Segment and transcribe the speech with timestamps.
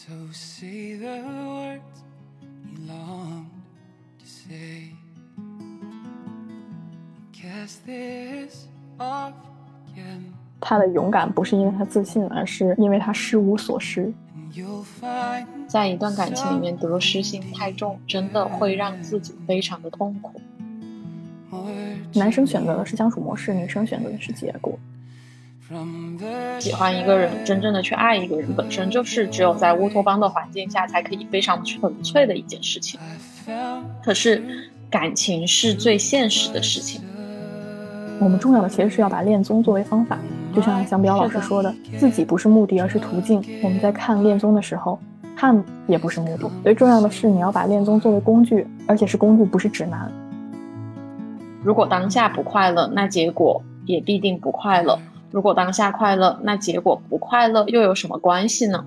[0.00, 2.02] So say the words
[2.64, 3.44] you long
[4.18, 4.94] to say.
[7.34, 8.66] Cast this
[8.98, 9.34] off
[9.94, 14.10] again, 他的勇敢不是因为他自信，而是因为他失无所失。
[15.68, 20.40] 在一段感情里面，得失心太重，真的会让自己非常的痛苦。
[22.14, 24.78] 男生选择的是相处模式，女生选择的是结果。
[26.58, 32.98] 喜欢一个人，真正的去爱一个人，本身就是只有在乌托邦的环境下才可以非常纯粹的一件事情。
[34.02, 34.42] 可是，
[34.90, 37.00] 感情是最现实的事情。
[38.18, 40.18] 我们重要的其实是要把恋综作为方法，
[40.54, 43.42] 就像向彪老师说的，自己不是目的，而是途径。
[43.62, 44.98] 我们在看恋综的时候，
[45.36, 50.10] 看也不是目的，最重要的是你要把恋综作为工具，而且是工具，不是指南。
[51.62, 54.98] 如果当下不快乐，那结果也必定不快乐；
[55.32, 58.84] 如果当下快乐，那结果不快乐又有什么关系呢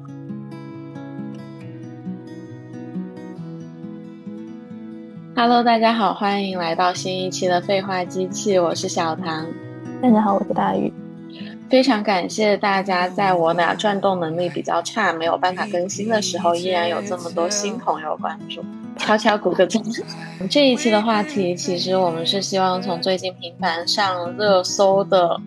[5.33, 9.47] ？Hello，大家好，欢迎来到新一期的废话机器，我是小唐。
[10.01, 10.91] 大家好，我是大宇。
[11.69, 18.61] 非常感谢大家在我俩转动能力比较差、没有办法更新的时候，依然有这么多新朋友关注，
[18.97, 19.81] 悄悄鼓个掌。
[20.49, 25.39] 这一期的话题，其实我们是希望从最近频繁上热搜的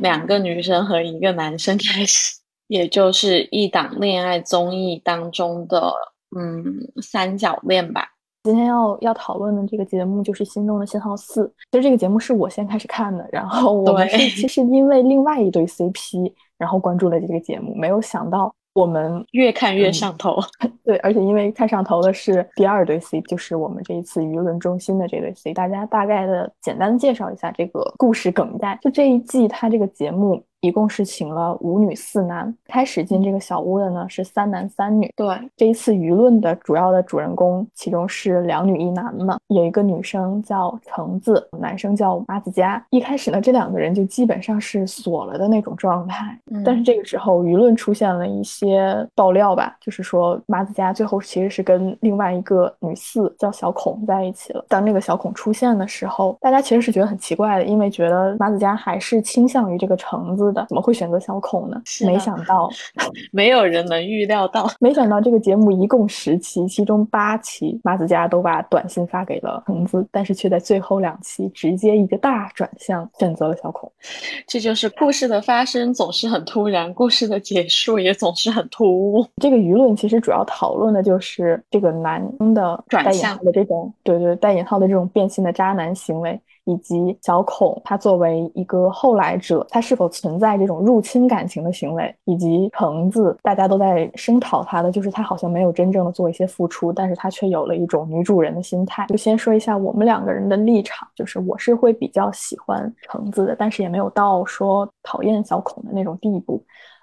[0.00, 5.92] 两个女生和一个男生开始，也就是一档恋爱综艺当中的
[6.36, 6.64] 嗯
[7.02, 8.08] 三角恋吧。
[8.44, 11.44] 今天要要讨论的这个节目就是《心动的信号四》。
[11.72, 20.36] 其实这个节目是我先开始看的，然后我们是其实因为另外一对 CP，然后关注了这个节目，没有想到我们越看越上头，
[20.84, 25.54] 对，而且因为看上头的是第二对 C，就是我们这一次舆论中心的这对 C。
[25.54, 28.78] 大家大概的简单介绍一下这个故事梗概。
[28.82, 35.08] 就这一季，它这个节目一共是请了五女四男，开始进这个小屋的呢是三男三女。
[35.14, 42.84] 对，这一次舆论的主要的主人公，其中是两女一男嘛，有一个女生叫橙子，男生叫马子佳。
[42.90, 46.36] 一开始呢，这两个人就基本上是锁了的那种状态。
[46.50, 54.64] 嗯但是这个时候，舆论出现了一些爆料吧，就是说马子佳最后其实是跟另外一个女四叫小孔在一起了。
[54.68, 61.80] 当这个小孔出现的时候，大家其实是觉得很奇怪的，因为觉得马子佳还是倾向于这个橙子的，怎么会选择小孔呢？
[61.84, 62.68] 是没想到
[63.30, 64.66] 没有人能预料到。
[64.80, 73.92] 没想到这个节目一共十期，其中八期马子佳都把短信发给了橙子，但是却在最后两期直接一个大转向，选择了小孔。
[74.48, 79.26] 这就是故事的发生总是很突然，故事的结束也总是很突兀。
[79.42, 99.06] 这个舆论其实主要讨论的就是这个男生的转向号的这种，对对，带引号的这种变心的渣男行为，以及小孔他作为一个后来者，他是否存在这种入侵感情的行为，以及橙子，大家都在声讨他的，就是他好像没有真正的做一些付出，但是他却有了一种女主人的心态。
[99.08, 106.62] 就先说一下我们两个人的立场，就是我是会比较喜欢橙子的，但是也没有到说讨厌小孔的那种地步。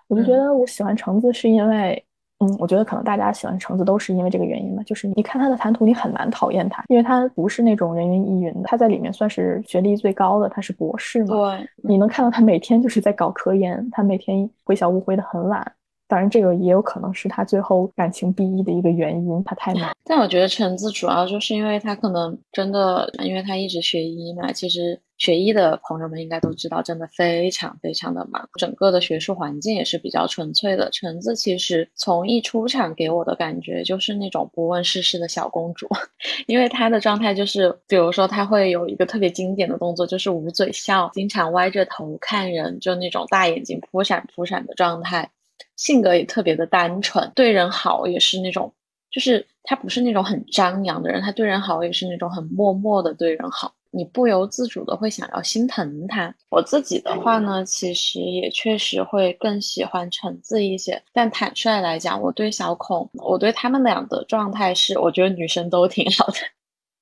[0.10, 2.06] 我就觉得我喜欢橙子是因为，
[2.44, 15.72] 嗯，我觉得可能大家喜欢橙子都是因为这个原因吧，就是你看他的谈吐，你很难讨厌他，因为他不是那种人云亦云的，他在里面算是学历最高的，他是博士嘛，对，你能看到他每天就是在搞科研，他每天回小屋回的很晚。
[16.06, 19.90] 当然，这个也有可能是他最后感情毕一的一个原因，他太忙。
[20.04, 30.90] 但我觉得橙子主要就是因为他可能真的，因为他一直学医嘛，其实学医的朋友们应该都知道，真的非常非常的忙，整个的学术环境也是比较纯粹的。
[30.92, 35.88] 橙子其实从一出场给我的感觉就是那种不问世事的小公主，
[36.46, 45.32] 因为她的状态就是，比如说她会有一个特别经典的动作，就是捂嘴笑，经常歪着头看人，就那种大眼睛扑闪扑闪的状态。
[45.78, 48.74] 性格也特别的单纯，对人好也是那种，
[49.10, 56.34] 就是他不是那种很张扬的人，他对人好也是那种很默默的对人好，你不由自主的会想要心疼他。
[56.50, 66.34] 我自己的话呢，其实也确实会更喜欢橙子一些，但坦率来讲，我对小孔，我对他们俩的状态是，我觉得女生都挺好的。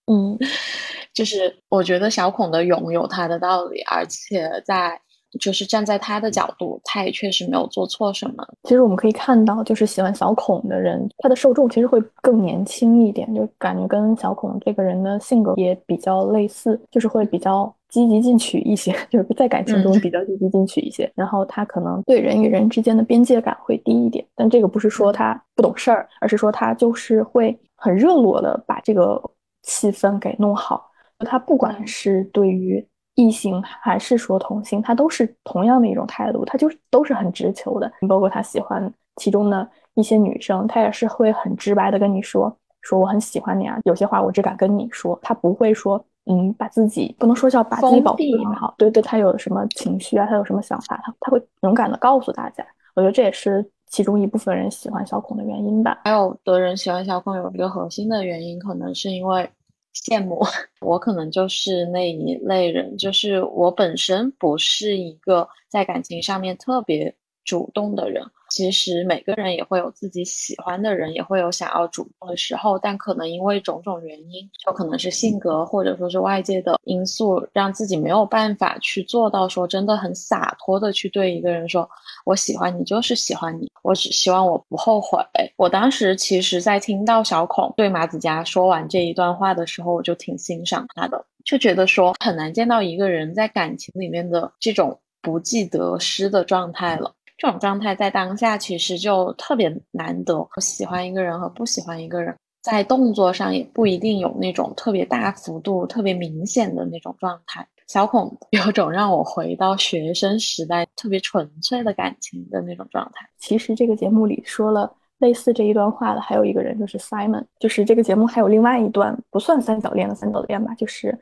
[0.08, 0.38] 嗯，
[1.14, 5.00] 就是我觉得小孔的勇有他的道理，而且在
[5.40, 8.46] 就是站在他的角度，他也确实没有做错什么。
[8.64, 21.12] 其实我们可以看到，就是喜欢小孔的人，他的受众其实会更年轻一点，就感觉跟小孔这个人的性格也比较类似，就是会比较积极进取一些， 就是在感情中嗯比较积极进取一些。
[21.16, 29.22] 然后他可能对人与人之间的边界感会低一点，但这个不是说他不懂事儿，而是说他就是会很热络的把这个
[29.64, 30.90] 气氛给弄好。
[31.24, 32.84] 他不管嗯是对于
[33.16, 37.92] 异性还是说同性，他都是同样的一种态度，他就是都是很直球的。
[38.08, 52.66] 包括他喜欢其中的一些女生，他也是会很直白的跟你说，说我很喜欢你啊，有些话我只敢跟你说，他不会说，嗯，把自己不能说叫把自己保护的很好，对对，他有什么情绪啊，他有什么想法，他他会勇敢的告诉大家。
[52.96, 56.00] 我觉得这也是其中一部分人喜欢小孔的原因吧。
[56.06, 59.50] 还有的人喜欢小孔有一个核心的原因，可能是因为。
[59.94, 60.42] 羡慕
[60.82, 68.24] 我，可能就是那一类人，就是我本身不是一个在感情上面特别主动的人。
[68.52, 81.90] 其实每个人也会有自己喜欢的人，也会有想要主动的时候，但可能因为种种原因，就可能是性格或者说是外界的因素，让自己没有办法去做到说真的很洒脱的去对一个人说
[82.26, 85.26] “我喜欢你，就是喜欢你”，我只希望我不后悔。
[85.56, 97.14] 我当时其实，在听到小孔对马子佳说完这一段话的时候，我就挺欣赏他的，就觉得说很难见到一个人在感情里面的这种不计得失的状态了。
[97.42, 100.48] 这种状态在当下其实就特别难得。
[100.60, 107.68] 喜欢一个人和不喜欢一个人，在动作上也不一定有那种特别大幅度、特别明显的那种状态。
[107.88, 113.28] 小孔有种让我回到学生时代特别纯粹的感情的那种状态。
[113.40, 117.44] 其实这个节目里说了类似这一段话的还有一个人，就是 Simon。
[117.60, 121.20] 就是这个节目还有另外一段不算三角恋的三角恋吧，就是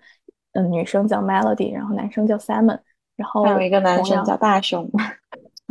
[0.52, 2.78] 嗯，女生叫 Melody，然后男生叫 Simon，
[3.16, 4.86] 然后还有一个男生叫大雄。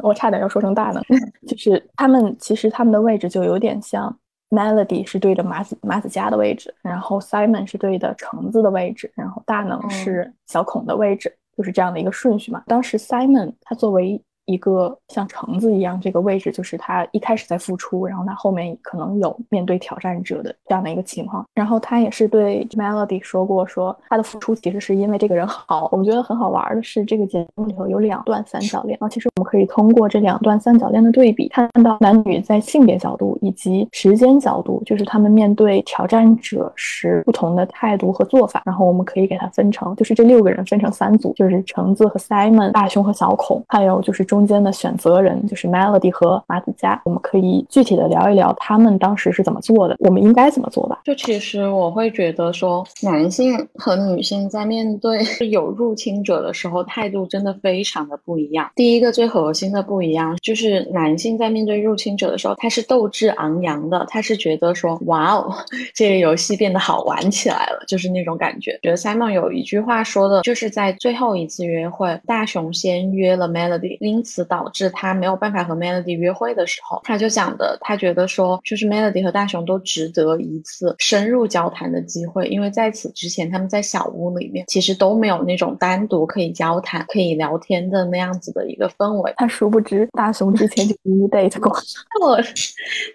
[0.03, 1.03] 我差点要说成大能，
[1.47, 4.15] 就是他们其实他们的位置就有点像
[4.51, 12.63] ，Melody 是对着马子马子佳的位置，然后 Simon 是对的橙子的位置，然后大能是小孔的位置，就是这样的一个顺序嘛。
[12.67, 14.23] 当时 Simon 他作为。
[14.49, 21.45] 一个像橙子一样，这个位置就是他一开始在付出，然后他后面可能有面对挑战者的这样的一个情况。
[21.55, 25.91] 然后他也是对 Melody 说过，说他的付出其实是因为这个人好。
[25.93, 28.97] 我们觉得很好玩的是，这个节目里头有两段三角恋。
[28.99, 38.63] 然后其实我们可以通过这两段三角恋的对比，看到男女在性别角度以及时间角度，就是他们面对挑战者时不同的态度和做法。
[38.65, 44.38] 然后我们可以给他分成，就是这六个人分成三组，就是橙子和 Simon、大雄和小孔，还有就是中。
[44.39, 51.01] 中间的选择人就是 Melody 和马子佳，我们可以具体的聊一聊他们当时是怎么做的，我们应该怎么做吧？
[51.05, 58.71] 就其实我会觉得说，男性和女性在面对 有入侵者的时候，态度真的非常的不一样。
[58.77, 65.53] 第一个最核心的不一样，就是男性在面对入侵者的时候，他是斗志昂扬的，他是觉得说，哇哦，
[65.93, 68.79] 这个游戏变得好玩起来了，就是那种感觉。
[68.85, 89.33] 觉得 Simon 有一句话说的，就是在最后一次约会，大雄先约了 Melody，因导致他没有办法和 Melody 约会的时候，他就讲的，他觉得说，就是 Melody 和大雄都值得一次深入交谈的机会，因为在此之前，他们在小屋里面其实都没有那种单独可以交谈、可以聊天的那样子的一个氛围。
[89.37, 90.95] 他殊不知，大雄之前就
[91.31, 91.75] date 过。
[92.13, 92.39] 但我，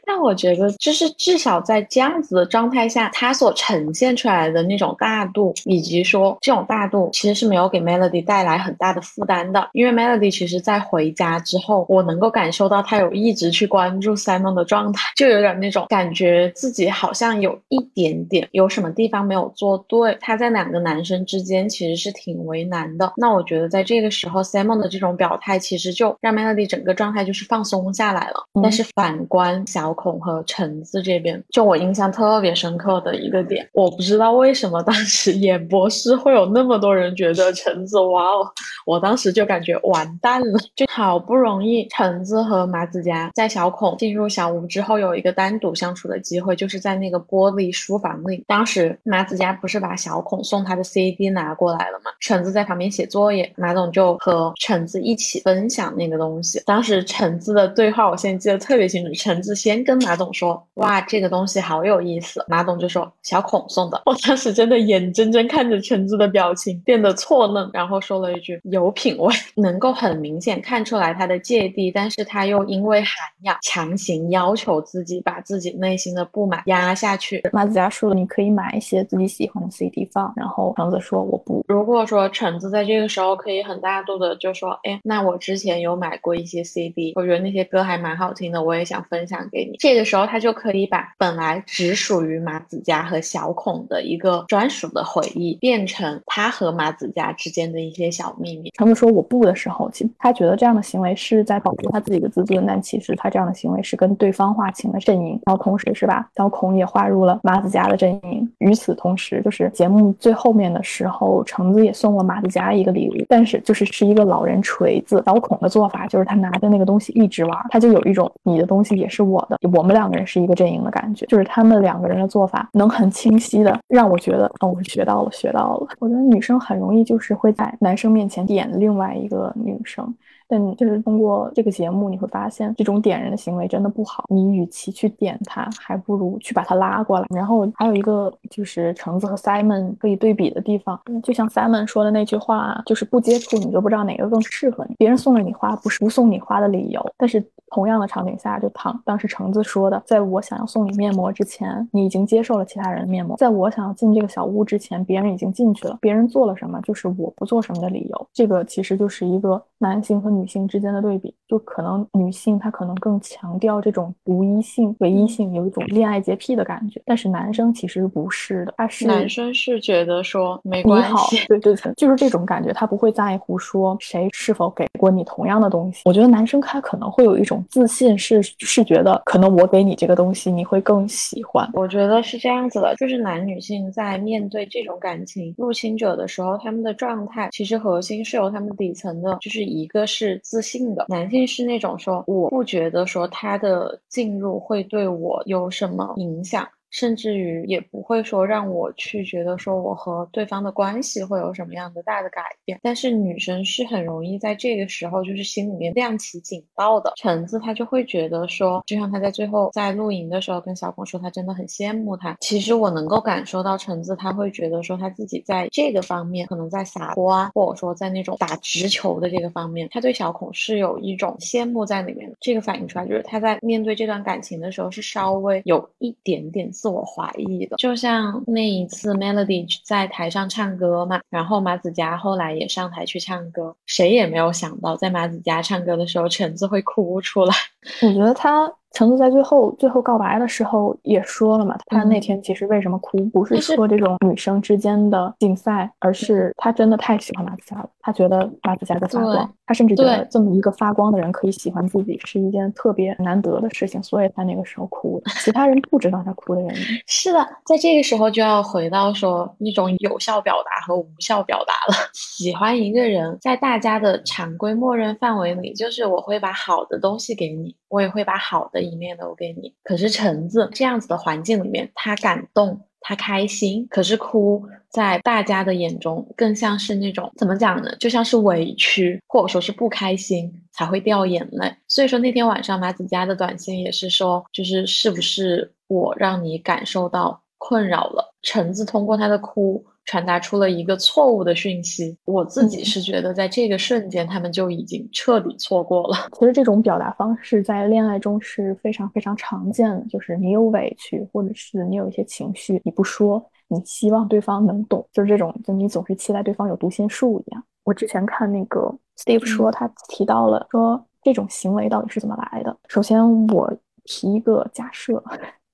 [0.06, 11.03] 但我觉得，就是至少在这样子的状态下，他所呈现出来的那种大度，以及说这种大度其实是没有给 Melody 带来很大的负担的，因为 Melody 其实在回。
[11.04, 20.18] 回家之后，我能够感受到他有一直去关注 Simon 的状态，就有点那种感觉自己好像有一点点有什么地方没有做对。
[20.22, 23.12] 他在两个男生之间其实是挺为难的。
[23.18, 28.36] 那我觉得在这个时候，Simon 的这种表态其实就让 Melody 整个状态就是放松下来了。
[28.62, 38.48] 但是反观小孔和橙子这边，就我印象特别深刻的一个点，我不知道为什么当时演播室会有那么多人觉得橙子哇哦，
[38.86, 40.86] 我当时就感觉完蛋了，就。
[40.96, 48.44] 好不容易，橙子和麻子佳在小孔进入小屋之后有一个单独相处的机会，就是在那个玻璃书房里。
[48.46, 52.12] 当时麻子佳不是把小孔送他的 CD 拿过来了吗？
[52.20, 56.62] 橙子在旁边写作业，马总就和橙子一起分享那个东西。
[56.64, 64.00] 当时橙子的对话我现在记得特别清楚，橙子先跟马总说：“哇，这个东西好有意思。”马总就说：“小孔送的。
[64.06, 70.73] ”我当时真的眼睁睁看着橙子的表情变得错愣，然后说了一句：“有品味。”能够很明显看。
[70.84, 77.42] 出来他的芥蒂，但是他又因为涵养，强行要求自己把自己内心的不满压下去。
[77.52, 98.72] 马子佳说：“你可以买一些自己喜欢的 CD 放。”然后橙子说：“我不。”如果说橙子在这个时候可以很大度的就说：“哎，那我之前有买过一些 CD，我觉得那些歌还蛮好听的，我也想分享给你。”这个时候他就可以把本来只属于马子佳和小孔的一个专属的回忆，变成他和马子佳之间的一些小秘密。
[98.78, 100.74] 橙子说：“我不”的时候，其实他觉得这。
[100.74, 108.50] 样的行为是在保护他自己的自尊，但其实他这样的行为是跟对方划清了阵营，然后同时是把小孔也划入了马子佳的阵营。
[108.60, 115.22] 与此同时，就是节目最后面的时候，橙子也送了马子佳一个礼物，但是就是是一个老人锤子。
[115.26, 121.26] 小孔的做法就是他拿着那个东西一直玩，他就有一种你的东西也是我的，我们两个人是一个阵营的感觉。
[121.26, 125.88] 就是他们两个人的做法能很清晰的让我觉得，哦，我学到了，学到了。
[126.00, 130.16] 我觉得女生很容易就是会在男生面前点另外一个女生。
[130.48, 134.26] 但就是通过这个节目，你会发现这种点人的行为真的不好。
[134.30, 137.26] 你与其去点他，还不如去把他拉过来。
[137.34, 144.96] 然后还有一个就是橙子和 Simon 可以对比的地方，就像 Simon 说的那句话，就是不接触你就不知道哪个更适合你。
[144.98, 147.06] 别人送了你花，不是不送你花的理由。
[147.18, 155.98] 但是同样的场景下，就唐当时橙子说的，在我想要送你面膜之前，你已经接受了其他人的面膜；在我想要进这个小屋之前，别人已经进去了。
[156.00, 158.28] 别人做了什么，就是我不做什么的理由。
[158.32, 176.02] 这个其实就是一个男性和女性之间的对比，就可能女性她可能更强调这种独一性、唯一性，有一种恋爱洁癖的感觉，但是男生其实不是的，他是男生是觉得说没你关好系，，对对对，就是这种感觉，他不会在乎说谁是否给过你同样的东西。
[176.06, 181.70] 我觉得男生他可能会有一种自信，是是觉得可能我给你这个东西，你会更喜欢。
[181.74, 196.68] 我觉得是这样子的，就是男女性在面对这种感情入侵者的时候，他们的状态其实核心是由他们底层的，就是一个是自信的，男性是那种说我不觉得说他的进入会对我有什么影响。
[196.94, 207.12] 甚至于也不会说让我去觉得说我和对方的关系会有什么样的大的改变，但是女生是很容易在这个时候就是心里面亮起警报的。
[207.18, 212.38] 橙子她就会觉得说，就像她在最后在露营的时候跟小孔说，她真的很羡慕他。
[212.42, 222.38] 其实我能够感受到橙子她会觉得说，她自己在这个方面可能在撒泼啊，或者说在那种打直球的这个方面，她对小孔是有一种羡慕在里面的。
[222.40, 237.56] 这个反映出来就是她在面对这段感情的时候是稍微有一点点自我怀疑的，就像那一次 Melody 在台上唱歌嘛，然后马子佳后来也上台去唱歌，谁也没有想到在马子佳唱歌的时候，橙子会哭出来。
[238.02, 256.82] 我觉得他橙子在最后最后告白的时候也说了嘛，他那嗯天其实为什么哭，不是说这种女生之间的竞赛，而是他真的太喜欢马子佳了，他觉得马子佳在发光，他甚至觉得这么一个发光的人可以喜欢自己是一件特别难得的事情，所以他那个时候哭的，其他人不知道他哭的原因。
[257.08, 261.98] 是的，在这个时候就要回到说一种有效表达和无效表达了。
[262.14, 269.74] 喜欢一个人，在大家的常规默认范围里，就是我会把好的东西给你，我也会把好的一面都给你。
[269.84, 272.80] 可是橙子这样子的环境里面，他感动。
[273.06, 277.94] 他开心，可是哭在大家的眼中更像是那种怎么讲呢？
[278.00, 281.70] 就像是委屈，或者说是不开心才会掉眼泪。
[281.90, 288.34] 所以说那天晚上马子佳的短信也是说，就是是不是我让你感受到困扰了？
[288.42, 292.18] 橙子通过他的哭传达出了一个错误的讯息。
[292.26, 296.30] 我自己嗯是觉得在这个瞬间，他们就已经彻底错过了。
[296.38, 307.64] 其实这种表达方式在恋爱中是非常非常常见的，就是你有委屈，或者是你有一些情绪，你不说，你希望对方能懂，就是这种，就你总是期待对方有读心术一样。
[307.84, 312.76] 我之前看那个 Steve 说，他提到了说这种行为到底是怎么来的。
[312.88, 313.74] 首先，我
[314.06, 315.22] 提一个假设，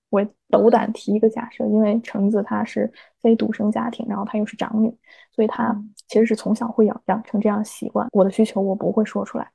[0.09, 4.93] 我斗胆提一个假设，因为橙子她是非独生家庭，然后她又是长女，
[5.31, 8.07] 所以她嗯其实是从小会养养成这样习惯。
[8.11, 9.47] 我的需求我不会说出来，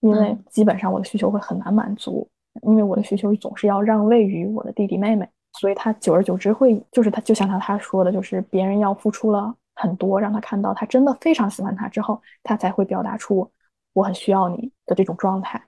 [0.00, 2.28] 因为嗯基本上我的需求会很难满足，
[2.62, 13.50] 因为我的需求总是要让位于我的弟弟妹妹，所以她久而久之会，就是她就像她她说的，就是别人要付出了很多，让她看到她真的非常喜欢他之后，她才会表达出
[13.94, 15.62] 我很需要你的这种状态。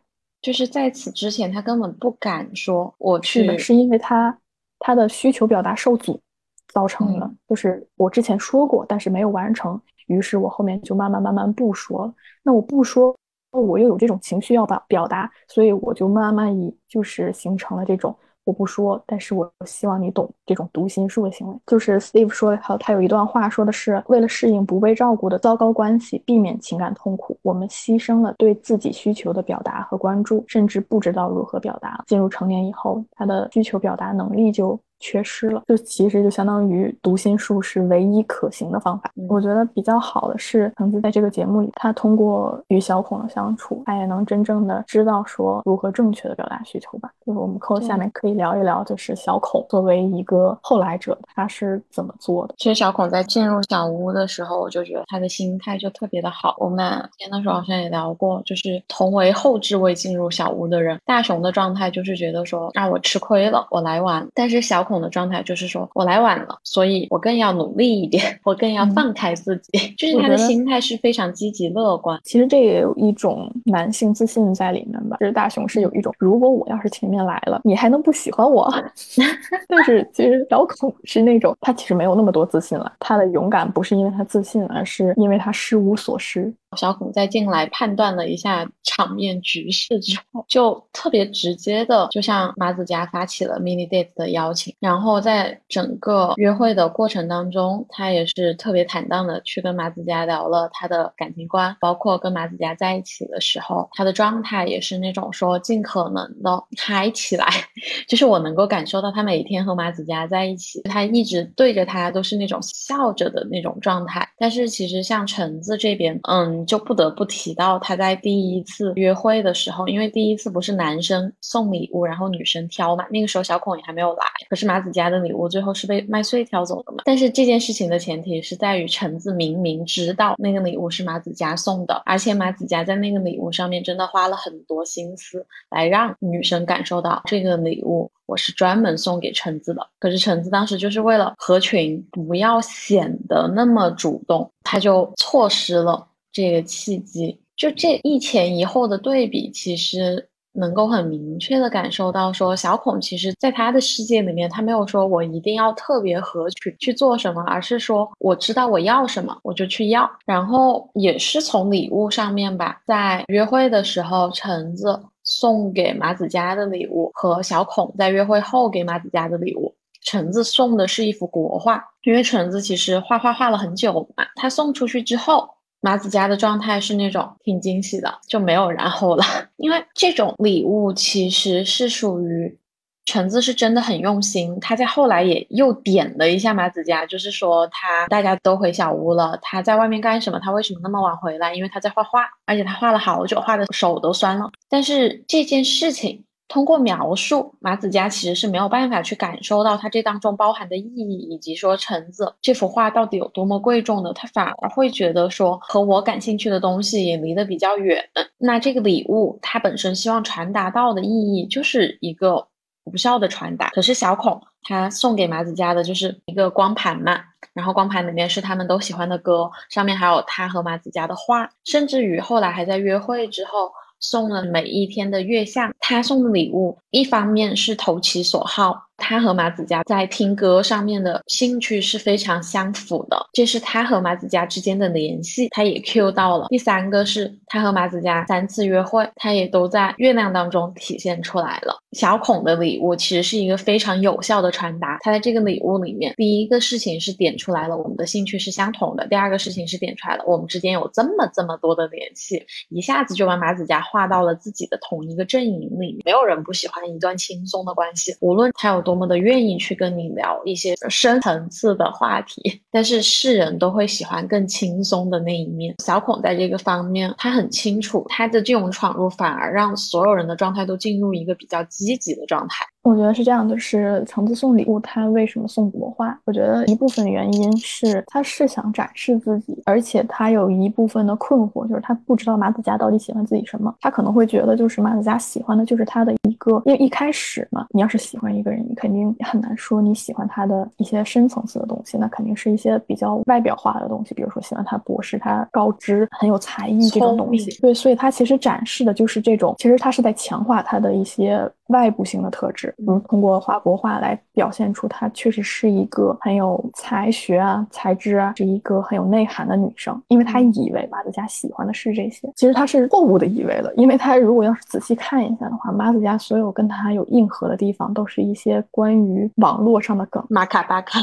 [0.46, 4.38] 就是在此之前，他根本不敢说我去是，是因为他
[4.78, 6.20] 他的需求表达受阻
[6.68, 12.14] 造成的，嗯就是我之前说过，但是没有完成，于是我后面就慢慢慢慢不说了。
[12.44, 13.12] 那我不说，
[13.50, 21.54] 我又有这种情绪要表表达，所以我就慢慢以就是形成了这种我不说，但是我希望你懂这种读心术的行为。
[21.66, 32.04] 就是 Steve 说，他他有一段话说的是，为了适应不被照顾的糟糕关系，避免情感痛苦，我们牺牲了对自己需求的表达和关注，甚至不知道如何表达。
[32.06, 39.10] 进入成年以后，他的需求表达能力就缺失了，就其实就相当于读心术是唯一可行的方法。
[39.28, 47.10] 我觉得比较好的是橙子在这个节目里，他通过与小孔的相处，他也能真正的知道说如何正确的表达需求吧。
[47.24, 52.54] 就是我们扣下面可以聊一聊，就是小孔作为一个后来者，他是怎么做的。
[52.56, 56.54] 其实小孔在进入小屋的时候，我就觉得他的心态就特别的好。
[56.58, 64.26] 我们俩天的时候好像也聊过，就是同为后置位进入小屋的人，大雄的状态就是觉得说让我吃亏了，我来晚。
[64.34, 69.78] 但是小孔的状态就是说我来晚了，所以我更要努力一点， 我更要放开自己。
[69.98, 72.18] 就是他的心态是非常积极乐观。
[72.24, 75.16] 其实这也有一种男性自信在里面吧。
[75.20, 78.72] 就是大雄是有一种，如果我要是前面来了，你还能不喜欢我？
[79.68, 82.92] 但是其实小孔是那种，他其实没有那么多自信了。
[83.00, 86.52] 他的勇敢不是因为他自信，而是因为他失无所失。
[86.76, 94.74] 小孔在进来判断了一下场面局势之后，就特别直接的就向马子佳发起了 mini date 的邀请。
[94.80, 107.46] 然后在整个约会的过程当中，他也是特别坦荡的去跟马子佳聊了他的感情观，包括跟马子佳在一起的时候，他的状态也是那种说尽可能的嗨起来。
[108.06, 114.28] 就是我能够感受到他每天和马子佳在一起，他一直对着他都是那种笑着的那种状态。
[114.38, 116.56] 但是其实像橙子这边，嗯。
[116.66, 123.06] 就不得不提到他在第一次约会的时候，因为第一次不是男生送礼物，然后女生挑嘛。
[123.08, 127.04] 那个时候小孔也还没有来，可是马子佳的礼物最后是被麦穗挑走的嘛。
[127.06, 139.86] 但是这件事情的前提是在于橙子明明知道那个礼物是马子佳送的，而且马子佳在那个礼物上面真的花了很多心思来让女生感受到这个礼物我是专门送给橙子的。
[140.00, 146.06] 可是橙子当时就是为了合群，不要显得那么主动，他就错失了。
[146.32, 160.10] 这个契机，就这一前一后的对比，其实能够很明确的感受到，说小孔其实在他的世界里面，他没有说我一定要特别合群去做什么，而是说我知道我要什么，我就去要。
[160.24, 175.48] 然后也是从礼物上面吧，在约会的时候，橙子送给马子佳的礼物和小孔在约会后给马子佳的礼物，橙子送的是一幅国画，因为橙子其实画画画了很久嘛，他送出去之后。
[175.86, 179.24] 马子佳的状态是那种挺惊喜的，就没有然后了。
[179.56, 182.58] 因为这种礼物其实是属于
[183.04, 190.40] 橙子是真的很用心，他在后来也又点了一下马子佳，就是说他大家都回小屋了，他在外面干什么？
[190.40, 191.54] 他为什么那么晚回来？
[191.54, 194.50] 因为他在画画，而且他画了好久，画的手都酸了。
[194.68, 196.25] 但是这件事情。
[196.48, 204.12] 通过描述，马子佳其实是没有办法去感受到它这当中包含的意义，以及说橙子这幅画到底有多么贵重的。
[204.12, 208.02] 他反而会觉得说和我感兴趣的东西也离得比较远。
[208.38, 212.46] 那这个礼物它本身希望传达到的意义就是一个
[212.84, 213.70] 无效的传达。
[213.70, 217.20] 可是小孔他送给马子佳的就是一个光盘嘛，
[217.54, 223.72] 然后光盘里面是他们都喜欢的歌，上面还有他和马子佳的画，甚至于后来还在约会之后。
[224.00, 228.85] 送了每一天的月相，他送的礼物一方面是投其所好。
[228.96, 236.46] 他和马子佳在听歌上面的兴趣是非常相符的，这是他和马子佳之间的联系，他也 Q 到了。
[236.48, 241.78] 第三个是他和马子佳三次约会，他也都在月亮当中体现出来了。
[241.92, 256.00] 小孔的礼物其实是一个非常有效的传达，他在这个礼物里面，第一个事情是点出来了我们的兴趣是相同的，第二个事情是点出来了我们之间有这么这么多的联系，一下子就把马子佳画到了自己的同一个阵营里。
[256.04, 258.85] 没有人不喜欢一段轻松的关系，无论他有。
[258.86, 265.74] 多么的愿意去跟你聊一些深层次的话题，但是世人都会喜欢更轻松的那一面。
[265.84, 272.64] 小孔在这个方面，他很清楚，他的这种闯入反而让所有人的状态都进入一个比较积极的状态。
[272.86, 276.16] 我觉得是这样的，是橙子送礼物，他为什么送国画？
[276.24, 283.74] 我觉得一部分原因是他是想展示自己，而且他有一部分的困惑，就是他不知道马子佳到底喜欢自己什么。
[283.80, 297.50] 他可能会觉得，就是马子佳喜欢的就是他的一个，因为一开始嘛，你要是喜欢一个人，你肯定很难说你喜欢他的一些深层次的东西，那肯定是一些比较外表化的东西，比如说喜欢他博士，他高知，很有才艺这种东西。
[297.60, 301.50] 对，所以他其实展示的就是这种，其实他是在强化他的一些。
[301.68, 310.00] 外部性的特质，嗯，通过画国画来表现出她确实是一个很有才学啊、才智啊，是一个很有内涵的女生。
[310.08, 313.72] 因为她以为马子佳喜欢的是这些，其实她是错误的以为了。
[313.76, 321.00] 因为她如果要是仔细看一下的话，马子佳所有跟她有硬核的地方，都是一些关于网络上的梗，马卡巴卡。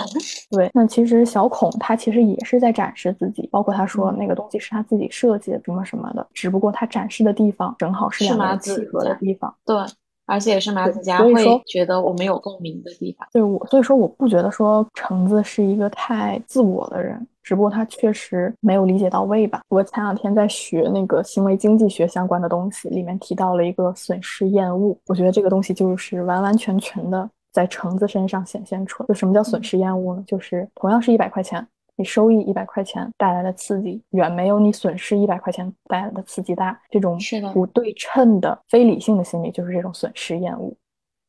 [0.49, 9.53] 对，那其实小孔他其实也是在展示自己，包括他说那个东西是他自己设计的什么什么的，只不过他展示的地方正好是两个契合的地方。
[9.65, 9.75] 对。
[10.25, 11.33] 而且也是马子佳会
[11.67, 13.27] 觉得我们有共鸣的地方。
[13.31, 19.61] 对我，所以说我不觉得说橙子是一个太自我的人，只不过他确实没有理解到位吧。
[19.69, 29.07] 我前两天在学那个行为经济学相关的东西，里面提到了一个损失厌恶，我觉得这个东西就是完完全全的在橙子身上显现出来。
[29.07, 30.23] 就什么叫损失厌恶呢？
[30.25, 31.65] 就是同样是一百块钱。
[31.95, 37.19] 你收益一百块钱带来的刺激远没有你损失一百块钱带来的刺激大，这种
[37.53, 40.73] 不对称的非理性的心理就是这种损失厌恶。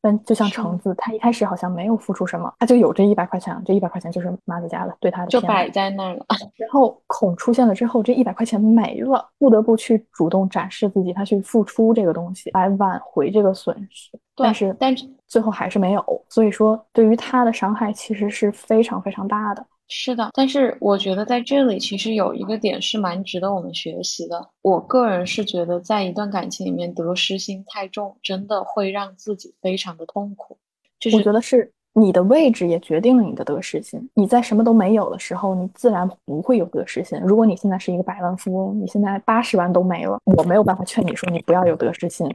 [0.00, 16.04] 但就像橙子，他一开始好像没有付出什么，他就有这一百块钱，这一百块钱就是马子家的对他的就摆在那儿了， 然后孔出现了之后，这一百块钱没了，不得不去主动展示自己，他去付出这个东西来挽回这个损失，但是但是最后还是没有。
[16.28, 19.64] 所以说，对于他的伤害其实是非常非常大的。
[19.88, 24.48] 是的，但是我觉得在这里其实有一个点是蛮值得我们学习的。
[24.62, 30.56] 我个人是觉得，在一段感情里面得失心太重，真的会让自己非常的痛苦。
[30.98, 34.08] 就是我觉得是你的位置也决定了你的得失心。
[34.14, 37.20] 你在什么都没有的时候，你自然不会有得失心。
[37.20, 42.26] 如果你现在是一个百万富翁，你现在八十万都没了，我没有办法劝你说你不要有得失心，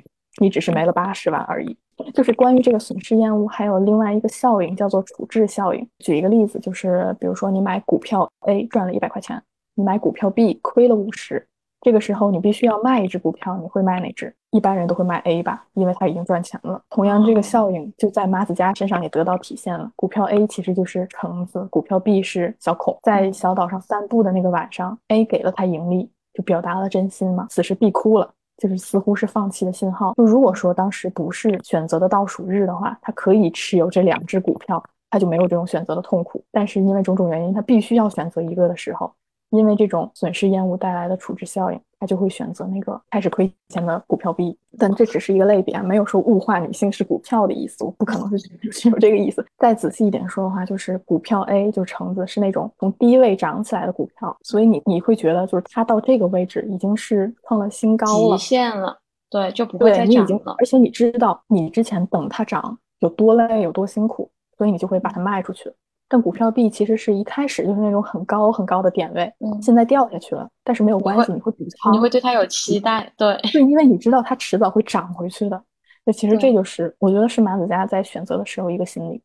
[0.42, 1.76] 你只是没了八十万而已。
[2.14, 5.86] 就是关于这个损失厌恶，还有另外一个效应叫做处置效应。
[6.00, 9.42] 举一个例子，就是比如说你买股票 A 赚了一百块钱，
[9.76, 11.46] 你买股票 B 亏了五十，
[11.82, 14.34] 这个时候你必须要卖一只股票，你会卖哪只？
[14.52, 16.82] 一般人都会卖 A 吧，因为它已经赚钱了。
[16.90, 19.92] 同样，这个效应就在马子佳身上也得到体现了。
[19.98, 22.98] 股票 A 其实就是橙子，股票 B 是小孔。
[23.04, 27.46] 在小岛上散步的那个晚上，A 给了他盈利，就表达了真心嘛。
[27.50, 28.32] 此时 B 哭了。
[28.60, 30.14] 就是似乎是放弃的信号。
[30.18, 36.44] 就如果说当时不是选择的倒数日的话，他可以持有这两只股票，他就没有这种选择的痛苦。
[36.52, 39.12] 但是因为种种原因，他必须要选择一个的时候，
[39.52, 44.58] 因为这种损失厌恶带来的处置效应，他就会选择那个开始亏钱的股票 B。
[44.78, 49.46] 但这只是一个类别啊，没有说物化女性是股票的意思，我不可能是是有这个意思。
[49.58, 58.44] 再仔细一点说的话，就是股票 A 就橙子是那种从低位涨起来的股票，所以你你会觉得就是它到这个位置已经是创了新高了极。
[58.44, 60.56] 限了，对，就不会再涨了，。
[60.60, 65.72] 而且你知道你之前等它涨有多累有多辛苦，所以你就会把它卖出去。
[66.10, 75.64] 但股票 B 其实是一开始就是那种很高很高的点位，嗯现在掉下去了，但是没有关系，你会补仓，你会对它有期待，对，是，因为你知道它迟早会涨回去的。
[76.04, 79.22] 那其实这就是我觉得是马子佳在选择的时候一个心理，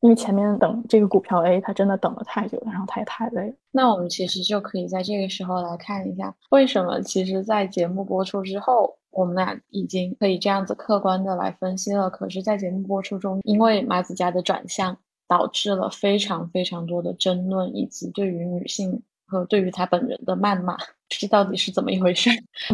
[0.00, 3.54] 因为前面等这个股票 A，他真的等了太久了，然后他也太累了。
[3.70, 12.10] 那我们其实就可以在这个时候来看一下，为什么其实，在节目播出之后，我们俩已经可以这样子客观的来分析了。
[12.10, 14.96] 可是，在节目播出中，因为马子佳的转向，
[15.28, 20.76] 导致了非常非常多的争论，以及对于女性和对于她本人的谩骂。
[21.08, 22.30] 这到底是怎么一回事？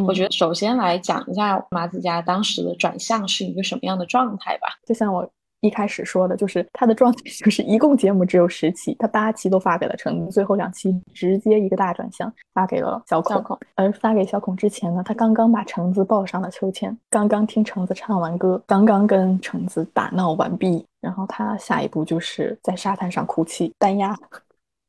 [0.06, 4.68] 我嗯觉得首先来讲一下马子佳当时的转向是一个什么样的状态吧。
[4.86, 5.28] 就像我
[5.64, 13.35] 一开始说的，就是他的状态 就是一共节目只有十期，他八期都发给了橙子，最后两期直接一个大转向发给了小孔。
[13.35, 24.14] 小孔而发给小孔之前呢，他刚刚把橙子抱上了秋千，刚刚听橙子唱完歌，刚刚跟橙子打闹完毕，然后他下一步就是在沙滩上哭泣，单压。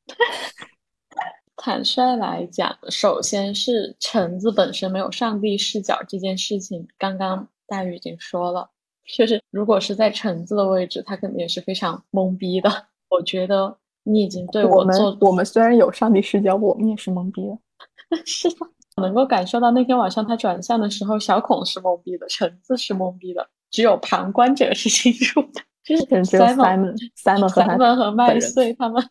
[1.58, 8.70] 坦率来讲，首先是橙子本身没有上帝视角这件事情，刚刚大宇已经说了，
[9.08, 12.70] 就是如果是在橙子的位置，他肯定也是非常懵逼的。
[13.10, 17.58] 我觉得你已经对我们做我们虽然有上帝视角，我们也是懵逼的。
[18.26, 18.58] 是的，
[19.02, 29.04] 能够感受到那天晚上他转向的时候，小孔是懵逼的，橙子是懵逼的，只有旁观者是清楚的， 就是 Simon Simon、和和麦穗他们，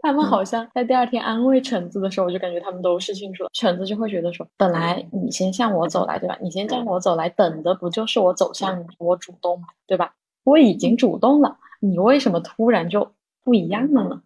[0.00, 3.50] 他们嗯好像在第二天安慰橙子的时候，我就感觉他们都是清楚的。
[3.52, 6.38] 橙子就会觉得说，本来你先向我走来，对吧？
[6.40, 10.14] 你先向我走来，等的不就是我走向你，我主动嘛，对吧？
[10.44, 13.12] 我已经主动了，你为什么突然就
[13.44, 14.22] 不一样了呢？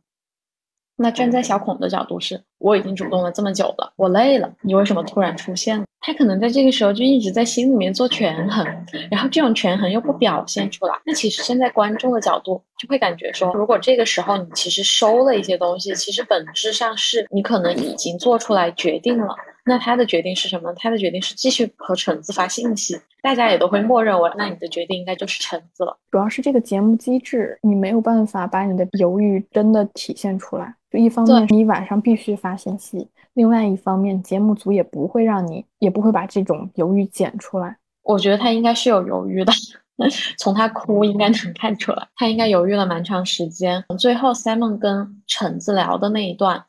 [0.96, 5.84] 那站在小孔的角度是，我已经主动了这么久了，我累了，你为什么突然出现了？
[6.04, 8.66] 他可能在这个时候就一直在心里面做权衡，
[9.10, 10.94] 然后这种权衡又不表现出来。
[11.06, 19.34] 那其实站在观众的角度，就会感觉说，如果这个时候你其实收了一些东西，其实本质上是你可能已经做出来决定了。
[19.64, 20.72] 那他的决定是什么？
[20.74, 25.96] 他的决定是继续和橙子发信息，大家也都会默认为，那你的决定应该就是橙子了。
[26.10, 30.74] 主要是这个节目机制，你没有办法把你的犹豫真的体现出来。
[30.90, 37.76] 就一方面，你晚上必须发信息；另外一方面，节目组也不会让你，也不会把这种犹豫剪出来。
[38.02, 39.52] 我觉得他应该是有犹豫的，
[40.36, 43.82] 从他哭应该能看出来，他应该犹豫了蛮长时间。
[43.96, 46.62] 最后，Simon 跟橙子聊的那一段，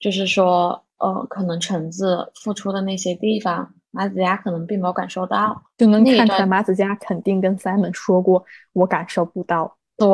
[0.00, 9.76] 就是说，呃，可能橙子付出的那些地方，马子佳可能并没有感受到，就能看出来马子佳肯定跟 Simon 说过，我感受不到。
[9.96, 10.08] 对，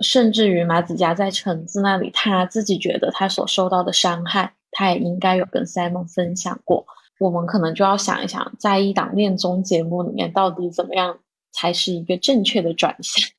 [0.00, 6.84] 甚至于马子佳在橙子那里，他自己觉得他所受到的伤害，他也应该有跟 Simon 分享过。
[7.20, 11.16] 我们可能就要想一想，在一档恋综节目里面，到底怎么样
[11.52, 13.30] 才是一个正确的转向？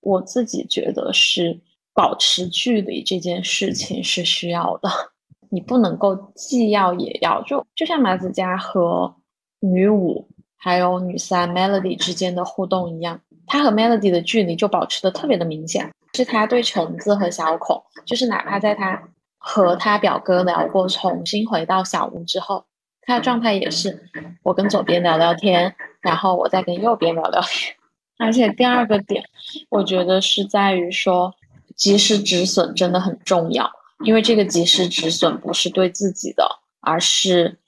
[0.00, 1.60] 我自己觉得是
[1.92, 4.88] 保持距离这件事情是需要的，
[5.52, 9.14] 你不能够既要也要，就就像马子佳和
[9.60, 19.02] 女五还有女三 Melody 之间的互动一样，他和 Melody 的距离就保持的特别的明显，是他对橙子和小孔，就是哪怕在他
[19.36, 22.64] 和他表哥聊过重新回到小屋之后，
[23.02, 24.08] 他的状态也是
[24.42, 27.74] 我跟左边聊聊天，然后我再跟右边聊聊天。
[28.18, 29.22] 而且第二个点，
[29.68, 31.34] 我觉得是在于说，
[31.76, 33.70] 及时止损真的很重要，
[34.02, 37.58] 因为这个及时止损不是对自己的，而是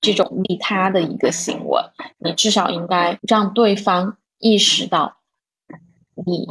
[0.00, 1.82] 这种利他的一个行为。
[2.18, 5.16] 你至少应该让对方意识到，
[6.26, 6.46] 你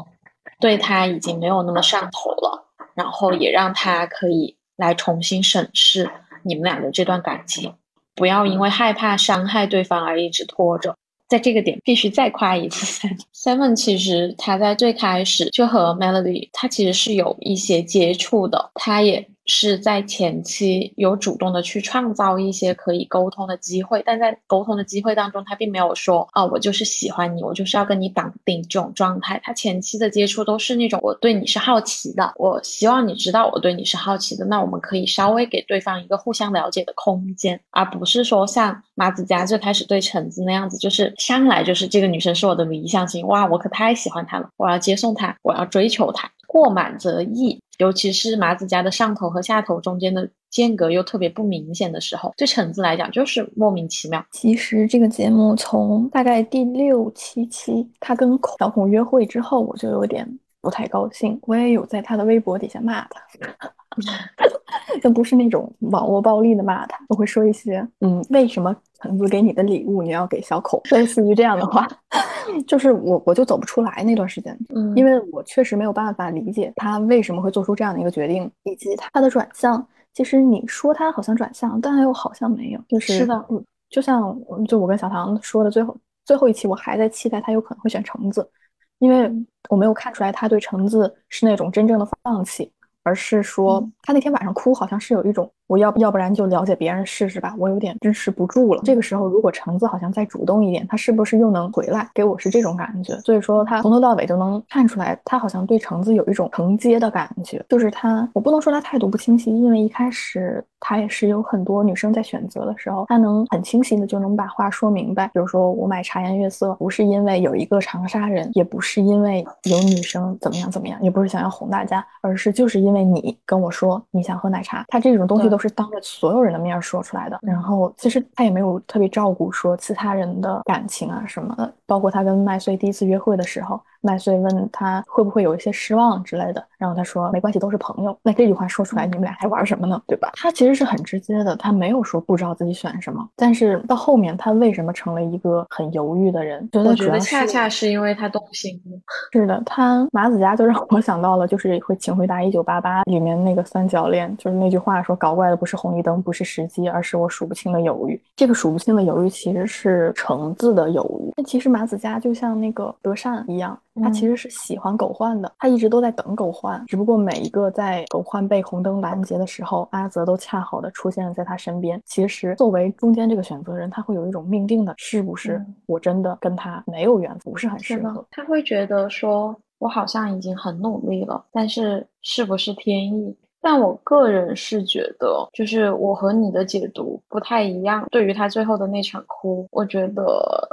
[0.60, 6.12] 对他已经没有那么上头了，然后也让他可以来重新审视
[6.43, 7.75] 你们俩的这段感情，
[8.15, 10.97] 不要因为害怕伤害对方而一直拖着。
[11.30, 13.20] 在这个点必须再夸一次 Seven。
[13.34, 29.42] Seven 其实他在最开始就和 Melody 他其实是有一些接触的，他也是在前期有主动的去创造一些可以沟通的机会，但在沟通的机会当中，他并没有说啊我就是喜欢你，我就是要跟你绑定这种状态。
[29.44, 47.62] 他前期的接触都是那种我对你是好奇的，我希望你知道我对你是好奇的，那我们可以稍微给对方一个互相了解的空间，而不是说像马子佳最开始对橙子那样子，就是上来就是这个女生是我的理想型，哇，我可太喜欢她了，我要接送她，我要追求她，过满则溢。
[47.78, 54.22] 尤其是麻子家的上头和下头中间的间隔又特别不明显的时候，对橙子来讲就是莫名其妙。
[54.32, 60.28] 其实这个节目从大概第六七期他跟小孔约会之后，我就有点
[60.60, 61.40] 不太高兴。
[61.44, 63.22] 我也有在他的微博底下骂他
[65.02, 71.88] 但不是那种网络暴力的骂他，我会说一些嗯，为什么橙子给你的礼物你要给小口，类似于这样的话。
[72.66, 79.86] 就是我我就走不出来那段时间，嗯因为我确实没有办法理解他为什么会做出这样的一个决定，以及他的转向。
[80.14, 82.82] 其实你说他好像转向，但又好像没有。
[82.88, 84.36] 就是是的嗯，就像
[84.68, 88.50] 就我跟小唐说的最后最后一期，我还在期待他有可能会选橙子，
[88.98, 89.32] 因为
[89.70, 92.72] 我没有看出来他对橙子是那种真正的放弃，
[93.04, 98.82] 而是说嗯他那天晚上哭，好像是有一种我要要不然就了解别人试试吧，我有点支持不住了。
[98.84, 102.10] 这个时候，如果橙子好像再主动一点，他是不是又能回来？
[102.12, 103.13] 给我是这种感觉。
[103.19, 107.63] 所以说，他从头到尾都能看出来，他好像对橙子有一种承接的感觉。
[107.69, 115.27] 就是他，我不能说他态度不清晰，因为一开始他也是有很多女生在选择的时候，他能很清晰的就能把话说明白。
[115.27, 127.39] 比如说，我买茶颜悦色不是因为有一个长沙人，也不是因为有女生怎么样怎么样，也不是想要哄大家，而是就是因为你跟我说你想喝奶茶，他这种东西对都是当着所有人的面说出来的。
[127.43, 138.15] 然后其实他也没有特别照顾说其他人的感情啊什么的，包括他跟麦穗第一次约会的时候，麦穗问他会不会有一些失望之类的，然后他说没关系，都是朋友。
[138.21, 139.99] 那这句话说出来，你们俩还玩什么呢？
[140.08, 140.30] 对吧？
[140.36, 146.69] 他其实是很直接的，他没有说不知道自己选什么，但是到后面他为什么成了一个很犹豫的人？
[146.71, 148.97] 觉我觉得恰恰是因为他动心了。
[149.34, 158.21] 是的，他马子佳就让我想到了，就是会请回答一九八八里面那个三角恋，就是那句话说搞怪的不是红绿灯，不是时机，而是我数不清的犹豫。
[158.36, 161.34] 这个数不清的犹豫其实是橙子的犹豫。
[161.36, 172.02] 那其实马子佳就像那个德善一样，他其实是喜欢狗焕的，他一直都在等狗焕，只不过每一个在狗焕被红灯拦截的时候，阿泽都恰好的出现在他身边。
[172.06, 183.36] 其实作为中间这个选择人，他会有一种命定的，是不是嗯我真的跟他没有缘分，不是很适合。，他会觉得说，我好像已经很努力了，但是是不是天意？
[183.62, 188.08] 但我个人是觉得，就是我和你的解读不太一样。
[188.10, 190.24] 对于他最后的那场哭，我觉得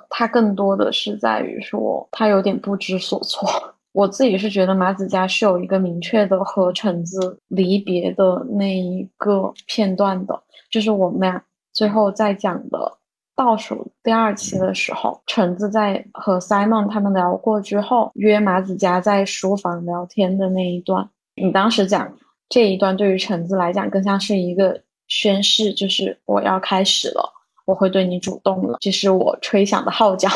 [0.08, 3.48] 他更多的是在于说，他有点不知所措。
[3.92, 10.38] 我自己是觉得马子佳是有一个明确的和橙子离别的那一个片段的，
[10.70, 12.92] 就是我们俩最后在讲的
[13.34, 22.12] 倒数第二期的时候，橙子在和 Simon 他们聊过之后，约马子佳在书房聊天的那一段，你当时讲
[22.48, 27.32] 这一段对于橙子来讲更像是一个宣誓，就是我要开始了，
[27.64, 30.28] 我会对你主动了，这是我吹响的号角。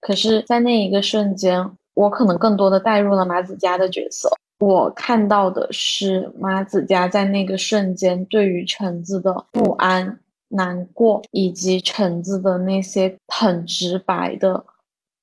[0.00, 4.30] 可是，在那一个瞬间，我可能更多的带入了马子佳的角色。
[4.58, 14.64] 我看到的是马子佳在那个瞬间对于橙子的不安，难过，以及橙子的那些很直白的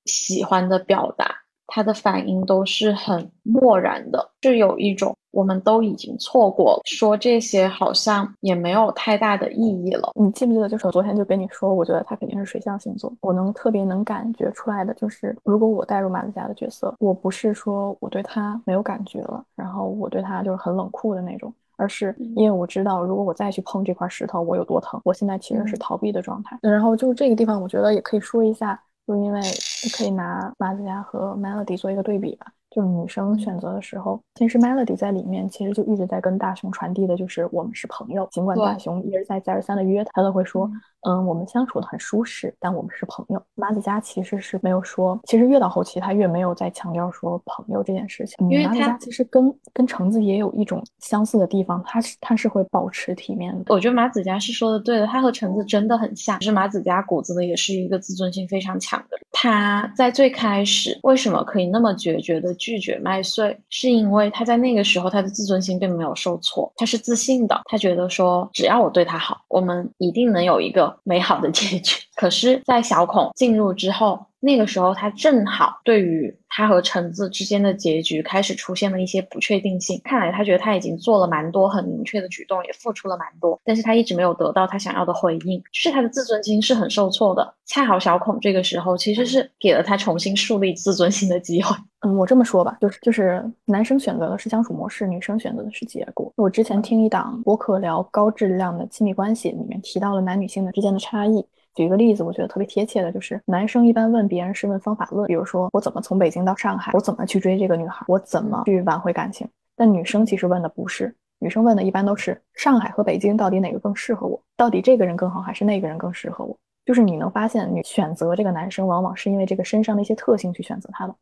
[0.05, 5.15] 喜欢的表达，他的反应都是很漠然的，是有一种。
[5.33, 10.11] 我们都已经错过了，说这些好像也没有太大的意义了。
[10.13, 13.11] 你记不记得，就是我昨天就跟你说，我觉得他肯定是水象星座。
[13.21, 25.01] 我能特别能感觉出来的，就是如果我带入马子佳的角色，我不是说我对他没有感觉了，然后我对他就是很冷酷的那种，而是因为我知道，如果我再去碰这块石头，我有多疼。
[25.03, 26.59] 我现在其实是逃避的状态。
[26.61, 29.41] 然后就是这个地方，我觉得也可以说一下，就因为
[29.97, 32.45] 可以拿马子佳和 Melody 做一个对比吧。
[32.73, 38.27] 就是女生选择的时候，其实 Melody 在里面其实就一直在跟大雄传递的，就是我们是朋友。
[38.31, 43.43] 尽管大雄一而再再而三的约她，都会说，嗯，我们相处的很舒适，但我们是朋友。
[43.55, 48.49] 马子佳其实是没有说，其实越到后期他越没有再强调说朋友这件事情。
[48.49, 53.73] 因为马子佳其实跟跟橙子也有一种相似的地方，他是他是会保持体面的。
[53.73, 56.39] 我觉得马子佳是说的对的，他和橙子真的很像。
[56.39, 59.25] 其实马子佳骨子里也是一个自尊心非常强的人。
[59.31, 62.53] 他在最开始为什么可以那么决绝的？
[62.63, 72.01] 拒绝麦穗，是因为他在那个时候他的自尊心并没有受挫，他是自信的，他觉得说只要我对他好，我们一定能有一个美好的结局。
[72.15, 74.25] 可是，在小孔进入之后。
[74.45, 80.01] 那个时候，他正好对于他和橙子之间的结局开始出现了一些不确定性。
[80.03, 87.53] 看来他觉得他已经做了蛮多很明确的举动，也付出了蛮多，但是他一直没有得到他想要的回应，是他的自尊心是很受挫的。
[87.65, 91.73] 恰好小孔这个时候其实是给了他重新树立自尊心的机会。
[92.05, 96.31] 嗯，我这么说吧，就是就是男生选择的是相处模式，女生选择的是结果。
[96.35, 101.45] 我之前听一档播客聊高质量的亲密关系，里面提到了男女性的之间的差异。
[101.75, 109.47] 举一个例子，我觉得特别贴切的就是，男生一般问别人是问方法论，比如说我怎么从北京到上海，我怎么去追这个女孩，我怎么去挽回感情。
[109.75, 116.55] 但女生其实问的不是，女生问的一般都是上海和北京到底哪个更适合我，到底这个人更好还是那个人更适合我。
[116.85, 121.15] 就是你能发现，你选择这个男生往往是因为这个身上的一些特性去选择他的。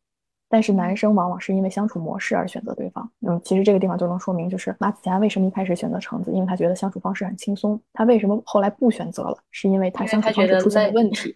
[0.52, 3.10] 但是男生往往是因为相处模式而选择对方。
[3.26, 7.80] 嗯，其实这个地方就能说明，就是马子佳为什么一开始选择橙子，因为他觉得相处方式很轻松。
[7.94, 11.34] 他为什么后来不选择了，是因为他相处方式出现了问题。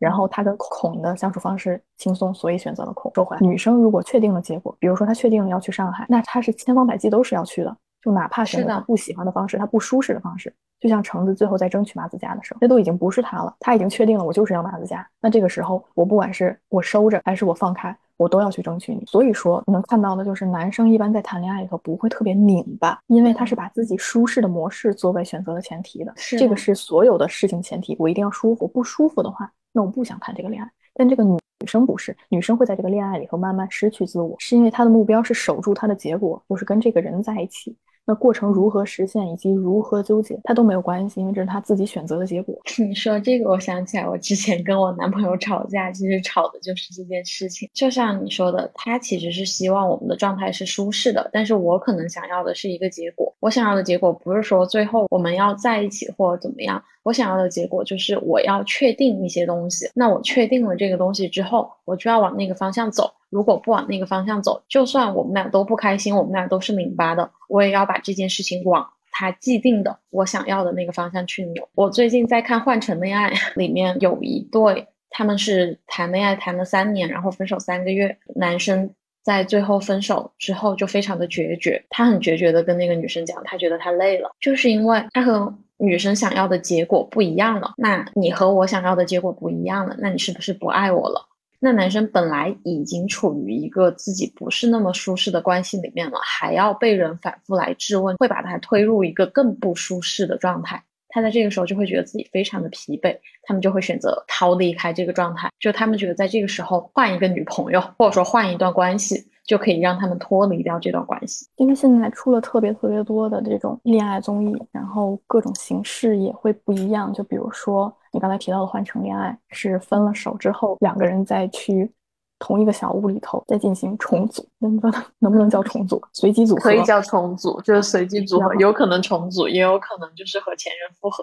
[0.00, 3.12] 然后他跟孔的相处方式轻松，所以选择了孔。
[3.14, 10.52] 说回来，女生如果确定了结果，比如说她确定了要去上海，那她是千方百计都是要去的，就哪怕选择她不喜欢的方式，她不舒适的方式。
[10.80, 15.08] 就像橙子最后在争取马子佳的时候，那都已经不是他了，他已经确定了我就是要马子佳。
[15.22, 17.96] 那这个时候，我不管是我收着还是我放开。
[18.16, 30.70] 我都要去争取你，所以说能看到的就是男生一般在谈恋爱里头不会特别拧巴，因为他是把自己舒适的模式作为选择的前提的，这个是所有的事情前提，我一定要舒服，不舒服的话，那我不想谈这个恋爱。
[30.94, 37.76] 但这个女女生不是，女生会在这个恋爱里头慢慢失去自我，是因为她的目标是守住她的结果，就是跟这个人在一起。
[38.06, 42.56] 那过程如何实现以及如何纠结，他都没有关系，因为这是他自己选择的结果。
[42.78, 47.68] 你说这个，我想起来，我之前跟我男朋友吵架，其实吵的就是这件事情。
[47.74, 53.34] 就像你说的，他其实是希望我们的状态是舒适的，但是我可能想要的是一个结果。
[53.40, 59.88] 我想要的结果不是说最后我们要在一起或者怎么样，我想要的结果就是我要确定一些东西。
[59.94, 63.08] 那我确定了这个东西之后，我就要往那个方向走。
[63.30, 71.68] 如果不往那个方向走，就算我们俩都不开心，我们俩都是拧巴的，我也要把这件事情往他既定的我想要的那个方向去扭。
[71.76, 78.18] 我最近在看《换乘恋爱》，里面有一对，他们是谈恋爱谈了三年，然后分手三个月。
[78.34, 78.90] 男生
[79.22, 87.74] 在最后分手之后就非常的决绝，他很决绝的跟那个女生讲，他觉得他累了，就是因为他和女生想要的结果不一样了。
[87.76, 91.26] 那你和我想要的结果不一样了，那你是不是不爱我了？
[91.58, 100.82] 那男生本来已经处于一个自己不是那么舒适的关系里面了，还要被人反复来质问，会把他推入一个更不舒适的状态。
[101.08, 105.50] 他在这个时候就会觉得自己非常的疲惫，他们就会选择逃离开这个状态。
[105.58, 109.26] 就他们觉得在这个时候换一个女朋友，或者说换一段关系。
[109.46, 117.12] 就可以让他们脱离掉这段关系，因为现在出了特别特别多的这种恋爱综艺，然后各种形式也会不一样。
[117.12, 121.90] 就比如说你刚才提到的《换乘恋爱》，是分了手之后两个人再去
[122.38, 126.02] 同一个小屋里头再进行重组，能不能能不能叫重组？
[126.12, 131.22] 随机组合可以叫重组，就是随机组合，有可能重组，也有可能就是和前任复合。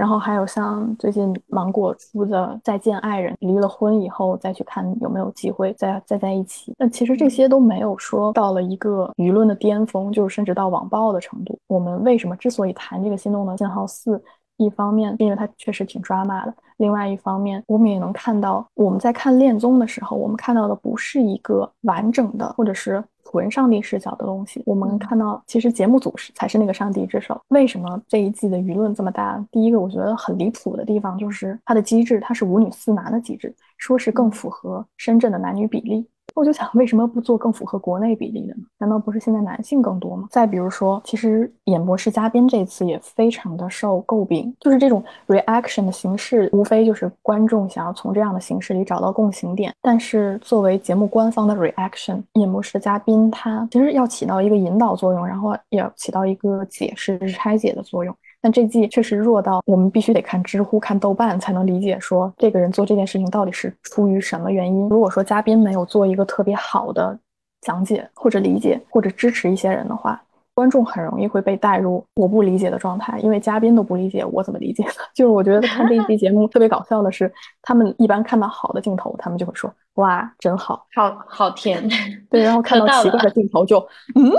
[0.00, 6.72] 然后还有像最近芒果出的《再见爱人》，离了婚以后再去看有没有机会再再在一起。
[6.78, 11.58] 那其实这些都没有说到了一个舆论的巅峰，就是甚至到网暴的程度。
[11.66, 14.18] 我们为什么之所以谈这个心动的信号四？
[14.56, 23.04] 一方面因为它确实挺抓马的，另外一方面我们也能看到，我们在看恋综的时候，我们看到的不是一个完整的或者是。
[23.30, 24.62] 纯上帝视角的东西。
[24.66, 27.40] 我们嗯看到，其实节目组是才是那个上帝之手。
[27.48, 29.42] 为什么这一季的舆论这么大？
[29.50, 36.06] 第一个，我觉得很离谱的地方就是它的机制，它是五女四男的机制，说是更符合深圳的男女比例。
[36.34, 38.62] 我就想，为什么不做更符合国内比例的呢？
[38.78, 40.26] 难道不是现在男性更多吗？
[40.30, 49.74] 再比如说，其实演播室嘉宾这次也非常的受诟病，就是这种 reaction 的形式，无非就是观众想要从这样的形式里找到共情点。
[49.82, 58.16] 但是作为节目官方的 reaction，演播室的嘉宾他其实要起到一个引导作用，然后也要起到一个解释、拆解的作用。
[58.42, 64.88] 但这季确实弱到我们必须得看知乎、看豆瓣才能理解，说这个人做这件事情到底是出于什么原因。
[64.88, 67.18] 如果说嘉宾没有做一个特别好的
[67.60, 70.18] 讲解或者理解或者支持一些人的话，
[70.54, 74.92] 观众很容易会被带入我不理解的状态，因为嘉宾都不理解，我怎么理解呢？
[75.14, 77.30] 就是我觉得看这一期节目特别搞笑的是，
[77.60, 81.86] 他们一般看到好的镜头，他们就会说哇真好，好好甜，
[82.30, 83.78] 对，然后看到奇怪的镜头就
[84.14, 84.32] 嗯。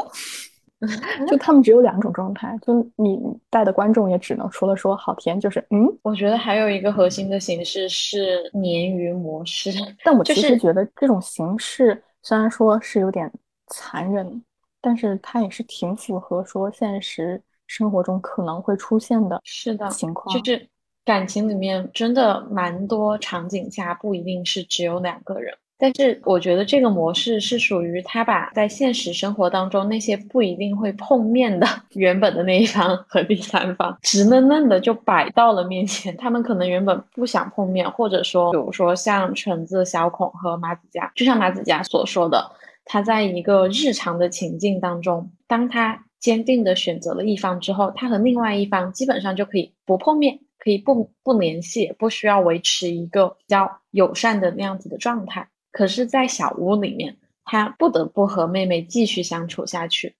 [1.28, 3.20] 就他们只有两种状态，就你
[3.50, 5.88] 带的观众也只能除了说好甜，就是嗯。
[6.02, 9.72] 我觉得还有一个核心的形式是鲶鱼模式，
[10.04, 13.32] 但我其实觉得这种形式虽然说是有点
[13.68, 14.44] 残忍，
[14.82, 20.36] 但是它也是挺符合说现实生活中可能会出现的是的，情况。
[20.36, 20.68] 就是
[21.06, 25.56] 感情里面真的蛮多场景下不一定是只有两个人。
[25.82, 36.16] 但是我觉得这个模式是属于他把在现实生活当中那些不一定会碰面的 原本的那一方和第三方，直愣愣的就摆到了面前。
[36.18, 42.48] 他们可能原本不想碰面，或者说，比如说像橙子、小孔和马子佳，就像马子佳所说的，
[42.86, 55.48] 他在一个日常的情境当中，当他坚定的选择了一方之后，他和另外一方基本上就可以不碰面，可以不不联系，不需要维持一个比较友善的那样子的状态。
[55.72, 57.16] 可是，在小屋里面，
[57.46, 60.16] 他不得不和妹妹继续相处下去。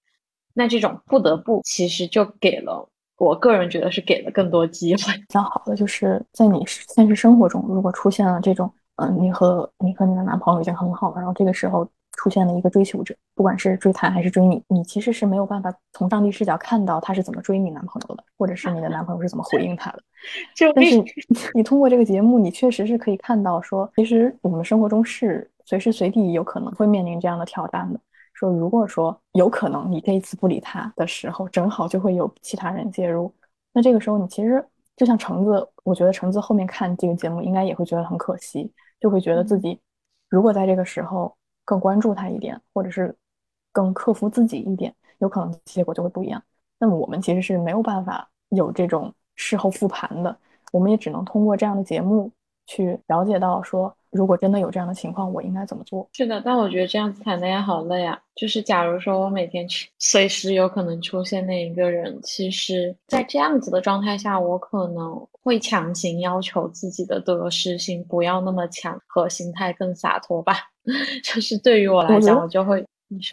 [0.54, 5.12] 那这种不得不，其实就给了我个人觉得是给了更多机会。
[5.14, 11.88] 比较好的就是在你现实生活中，如果出现了这种，嗯、你和你和你的男朋友已经很好了，然后这个时候
[12.22, 20.00] 出现了一个追求者，不管是追他还是追你，你其实是没有办法从上帝视角看到他是怎么追你男朋友的，或者是你的男朋友是怎么回应他的。
[20.54, 21.02] 就但是
[21.52, 27.98] 你通过这个节目，你确实是可以看到说，其实我们生活中是随时随地有可能会面临这样的挑战的。
[28.34, 33.34] 说如果说有可能你这一次不理他的时候，正好就会有其他人介入，
[33.72, 34.64] 那这个时候你其实
[34.96, 39.80] 就像橙子，我觉得橙子后面看这个节目应该也会觉得很可惜，就会觉得自己
[40.28, 41.34] 如果在这个时候
[41.64, 43.14] 更关注他一点，或者是
[43.72, 46.42] 更克服自己一点，有可能结果就会不一样。
[46.78, 50.36] 那么我们其实是没有办法有这种事后复盘的，
[50.72, 52.30] 我们也只能通过这样的节目
[52.66, 56.08] 去了解到说，如果真的有这样的情况，我应该怎么做。
[56.12, 58.18] 是的，但我觉得这样子谈恋爱好累啊。
[58.34, 70.71] 就是假如说我每天去，随时有可能出现那一个人，其实，在这样子的状态下，我可能会强行要求自己的得失心不要那么强，和心态更洒脱吧。
[71.22, 72.84] 就是对于我来讲，我就会，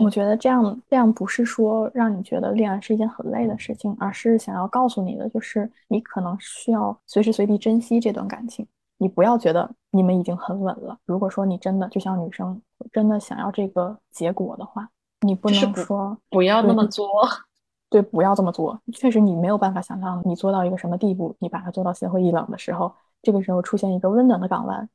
[0.03, 8.65] 我觉得这样这样不是说让你觉得恋爱是一件很累的事情，而是想要告诉你的，就是你可能需要随时随地珍惜这段感情。
[8.97, 10.97] 你不要觉得你们已经很稳了。
[11.05, 14.89] 如果说你真的就像女生真的想要这个结果的话，
[15.21, 17.07] 你不能说不要那么作。
[17.89, 18.79] 对，不要这么做。
[18.93, 22.93] 确实，你没有办法想象你做到一个什么地步，你把它做到心灰意冷的时候，
[23.23, 24.87] 这个时候出现一个温暖的港湾，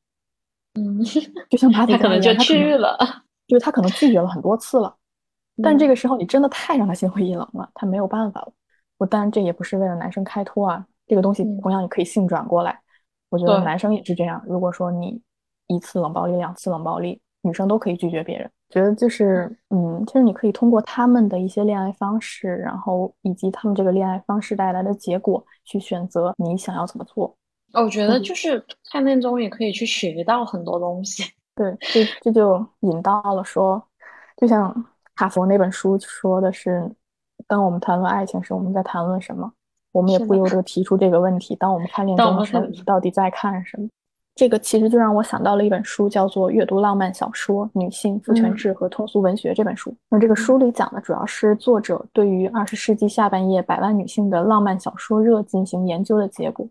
[0.75, 1.03] 嗯，
[1.49, 2.97] 就像马子 他可能就去了。
[3.47, 4.95] 就是他可能拒绝了很多次了，
[5.61, 8.51] 但这嗯个时候你真的太让他心灰意冷了，他没有办法了。
[8.97, 12.79] 我当然这也不是为了男生开脱啊，这个东西嗯同样也可以性转过来。
[13.29, 15.21] 我觉得男生也是这样，如果说你
[15.67, 18.49] 一次冷暴力、两次冷暴力，女生都可以拒绝别人。
[18.71, 27.37] 觉得就是，嗯，其实你可以通过他们的一些恋爱方式，然后以及他们这个恋爱方式带来的结果，去选择你想要怎么做。
[27.81, 31.23] 我觉得嗯就是看恋综也可以去学到很多东西。
[31.55, 33.81] 对，这这就引到了说，
[34.37, 36.91] 就像卡佛那本书说的是，
[37.47, 39.51] 当我们谈论爱情时，我们在谈论什么？
[39.93, 43.87] 我们也不由得提出这个问题：当我们看恋综的时到底在看什么？
[44.35, 49.95] 这个其实就让我想到了一本书，叫做《阅读浪漫小说：女性父权嗯制和通俗文学》这本书。
[50.09, 56.67] 那这个书里讲的主要是作者对于二十世纪下半叶百万女性的浪漫小说热进行研究的结果。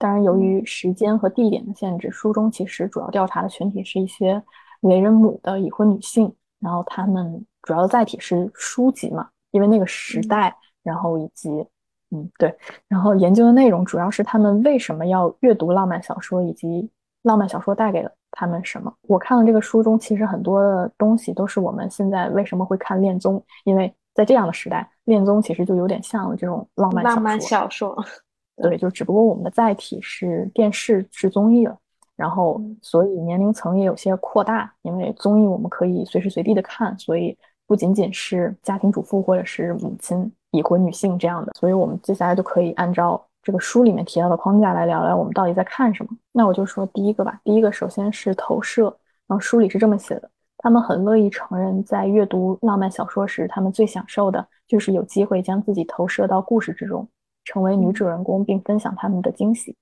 [0.00, 4.42] 当然，由于时间和地点的限制，书中其实主要调查的群体是一些
[4.80, 11.50] 为人母的已婚女性，然后她们主要的载体是书籍嘛，因为那个时嗯代，然后以及
[12.12, 12.56] 嗯对，
[12.88, 16.90] 然后研究的内容主要是她们为什么要阅读浪漫小说，以及
[17.20, 18.90] 浪漫小说带给了他们什么。
[19.02, 28.02] 我看了这个书中，其实很多的东西都是我们现在为什么会看恋综，因为在这样的时代，恋综其实就有点像这种浪漫浪漫小说。
[28.62, 31.76] 对，就只不过我们的载体是电视是综艺了，
[32.16, 37.36] 然后所以年龄层也有些扩大，因为综艺我们可以随时随地的看，所以
[37.66, 46.10] 不仅仅是家庭主妇或者是母亲、已婚女性这样的，所以我们接下来就可以按照这个书里面提到的框架来聊聊我们到底在看什么。
[46.32, 48.84] 那我就说第一个吧，第一个首先是投射，
[49.26, 57.08] 然后书里是这么写的，他们很乐意承认，在阅读浪漫小说时，他们最享受的就是有机会将自己投射到故事之中。
[57.50, 59.76] 成为女主人公，并分享他们的惊喜，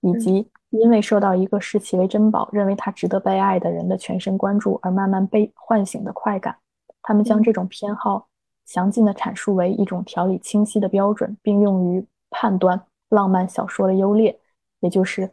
[0.00, 6.56] 以及因为受到一个视其为珍宝、认为他值得被爱的人的全神关注而慢慢被唤醒的快感。
[7.02, 8.26] 他们将这种偏好
[8.64, 14.36] 详尽地阐述为一种条理清晰的标准，并用于判断浪漫小说的优劣，
[14.80, 15.30] 也就是。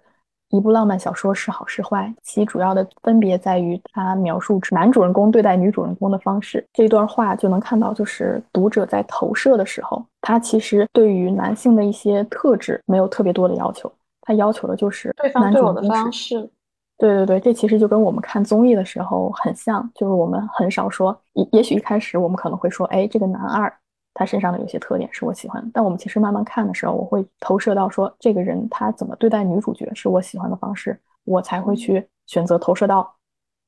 [0.52, 6.66] 一部浪漫小说是好是坏，其主要的分别在于它描述男主人公对待女主人公的方式。
[6.74, 13.92] 这段话就能看到，就是读者在投射的时候，他其实对于男性的一些特质没有特别多的要求，
[14.22, 16.50] 他要求的就是对方对我的方式。
[16.98, 23.74] 对对对，这其实就跟我们看综艺的时候很像，就是我们很少说，也也许一开始我们可能会说，哎，这个男二。
[24.14, 33.10] 他身上的有些特点是我喜欢的，但我们其实慢慢看的时候，我会投射到说这个人他怎么对待女主角是我喜欢的方式，我才会去选择投射到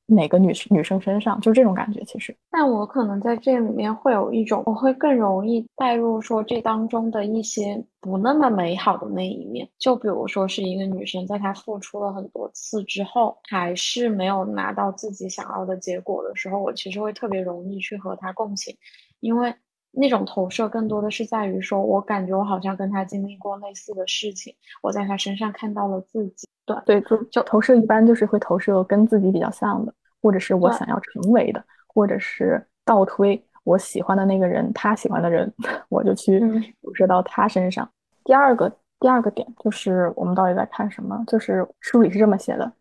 [0.06, 2.04] 哪个女女生身上，就是这种感觉。
[2.04, 9.66] 其实，但我可能在这里面会有一种，我会更容易带入说这当中的一些不那么美好的那一面。
[9.78, 18.76] 就比如说是一个女生，在她付出了很多次之后，还是没有拿到自己想要的结果的时候，我其实会特别容易去和她共情，
[19.20, 19.54] 因为。
[19.96, 26.48] 那种投射更多的是在于说，我感觉我好像跟他经历过类似的事情，我在他身上看到了自己。
[26.66, 29.92] 对对，就就投射一般就是会投射跟自己比较像的，
[30.22, 35.52] 或者是我想要成为的，或者是倒推我喜欢的那个人，他喜欢的人，
[35.90, 36.40] 我就去
[36.82, 37.88] 投射到他身上。
[38.24, 41.22] 第二个第二个点就是我们到底在看什么？
[41.26, 42.72] 就是书里是这么写的：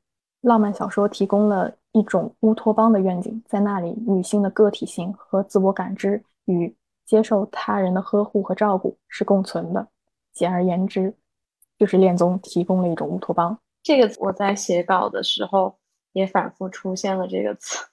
[0.41, 6.73] 浪漫小说提供了一种乌托邦的愿景，在那里，女性的个体性和自我感知与。
[7.05, 9.87] 接受他人的呵护和照顾是共存的，
[10.31, 11.15] 简而言之，
[11.77, 13.57] 就是恋综提供了一种乌托邦。
[13.81, 15.77] 这个我在写稿的时候
[16.13, 17.85] 也反复出现了这个词，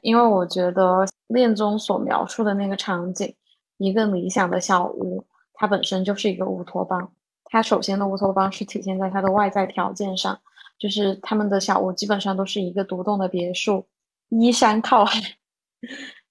[0.00, 3.34] 因为我觉得恋综所描述的那个场景，
[3.76, 7.12] 一个理想的小屋，它本身就是一个乌托邦。
[7.44, 10.38] 它首先的乌托邦是体现在它的外在条件上，
[10.78, 13.86] 就是他们的小屋基本上都是一个独栋的别墅，
[14.30, 15.20] 依山靠海。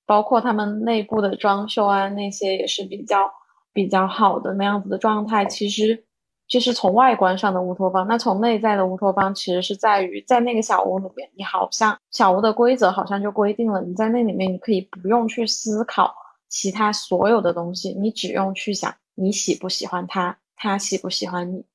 [0.07, 3.29] 包括他们内部的装修啊，那些也是比较
[3.73, 5.45] 比较好的那样子的状态。
[5.45, 6.01] 其实，
[6.47, 8.07] 就是从外观上的乌托邦。
[8.07, 16.15] 那从内在的乌托邦，其实是在于在那个小屋里面，你好像小屋的规则好像就规定了，你在那里面你可以不用去思考
[16.47, 21.65] 其他所有的东西，你只用去想你喜不喜欢他，他喜不喜欢你。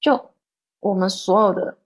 [0.00, 0.30] 就
[0.80, 1.78] 我们所有的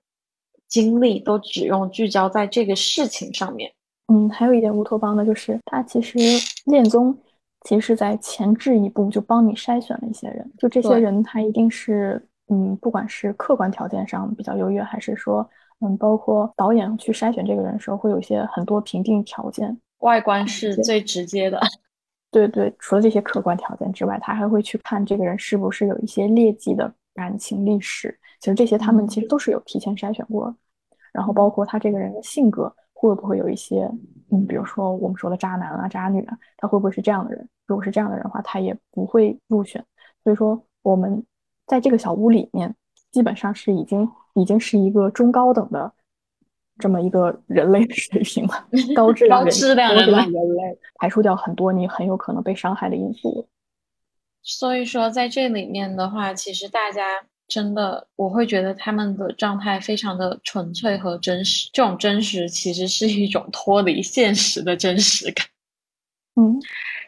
[0.69, 3.75] 精力都只用聚焦在这个事情上面。
[4.13, 6.19] 嗯，还有一点乌托邦的就是，它其实
[6.67, 7.17] 恋综
[7.63, 15.49] 其实是在前置一步就帮你筛选了一些人，就这些人他一定是嗯，不管是客观条件上比较优越，还是说
[15.81, 21.59] 嗯，包括导演去筛选这个人的时候会有一些很多评定条件，外观是最直接的。
[22.31, 30.55] 对对，除了这些客观条件之外，他还会去看这个人是不是有一些劣迹的感情历史，其实这些他们其实都是有提前筛选过，
[31.13, 32.75] 然后包括他这个人的性格。
[33.09, 33.91] 会不会有一些，
[34.31, 37.49] 嗯，比如说我们说的渣男啊、渣女啊，他会不会是这样的人？
[37.67, 39.85] 如果是这样的人的话，他也不会入选。
[40.23, 41.25] 所以说，我们
[41.67, 42.75] 在这个小屋里面，
[43.11, 45.93] 基本上是已经已经是一个中高等的
[46.79, 53.49] 这么一个人类的水平了， 高质量、高质量人类，排除掉很多你很有可能被伤害的因素。
[54.43, 57.03] 所以说，在这里面的话，其实大家。
[57.53, 61.69] 真的，我会觉得他们的状态非常的纯粹和真实。
[61.71, 65.47] 这种真实其实是一种脱离现实的真实感。
[66.37, 66.59] 嗯，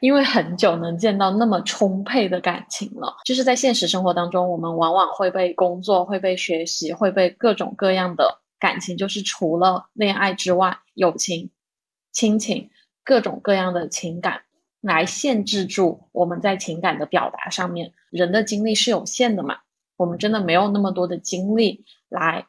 [0.01, 3.17] 因为很久能见到那么充沛的感情了。
[3.25, 11.49] 就是在现实生活当中，我们往往会被工作、会被学习、会被各种各样的感情，就是除了恋爱之外，友情、
[12.13, 12.69] 亲情，
[13.03, 14.43] 各种各样的情感
[14.83, 17.91] 来限制住我们在情感的表达上面。
[18.11, 19.57] 人的精力是有限的嘛。
[19.97, 22.47] 我们真的没有那么多的精力来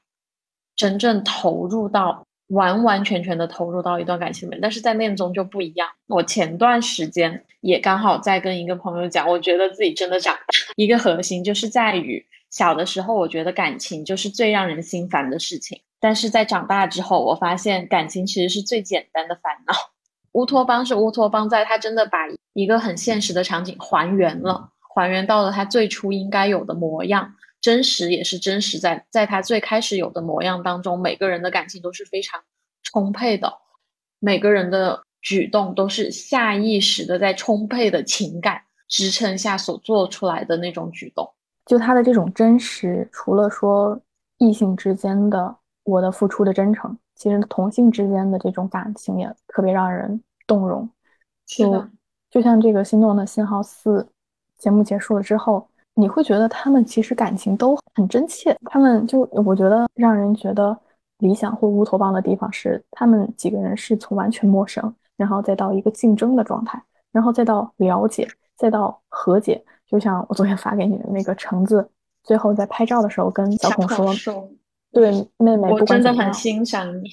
[0.76, 5.88] 真正投入到完完全全的投入到一段感情里面，但是在恋综就不一样。
[6.08, 10.41] 我前段时间也刚好在跟一个朋友讲，我觉得自己真的长大。
[10.76, 15.82] 一个核心就是在于小的时候，我觉得感情就是最让人心烦的事情。
[16.00, 19.74] 但是在长大之后，我发现感情其实是最简单的烦恼。
[20.34, 22.20] 乌托邦是乌托邦，在它真的把
[22.54, 27.36] 一个很现实的场景还原了，还原到了他最初应该有的模样。
[27.62, 32.39] 真实也是真实，在在他最开始有的模样当中，每个人的感情都是非常
[32.84, 33.52] 充沛的，
[34.20, 41.28] 每个人的举动都是下意识的，在充沛的情感支撑下所做出来的那种举动。
[41.66, 44.00] 就他的这种真实，除了说
[44.38, 50.88] 异性之间的我的付出的真诚，其实同性之间的这种感情也特别让人动容。
[51.48, 51.84] 就
[52.30, 54.08] 就像这个心动的信号四
[54.66, 55.66] 节目结束了之后。
[55.97, 60.78] 你会觉得他们其实感情都很真切，他们就我觉得让人觉得
[61.20, 69.63] 理想或乌托邦的地方是，他们几个人是从完全陌生，然后再到一个竞争的状态，然后再到了解，再到和解。
[69.88, 71.89] 就像我昨天发给你的那个橙子，
[72.24, 74.45] 最后在拍照的时候跟小孔说
[74.91, 77.07] ：“对妹妹，我真的很欣赏你。”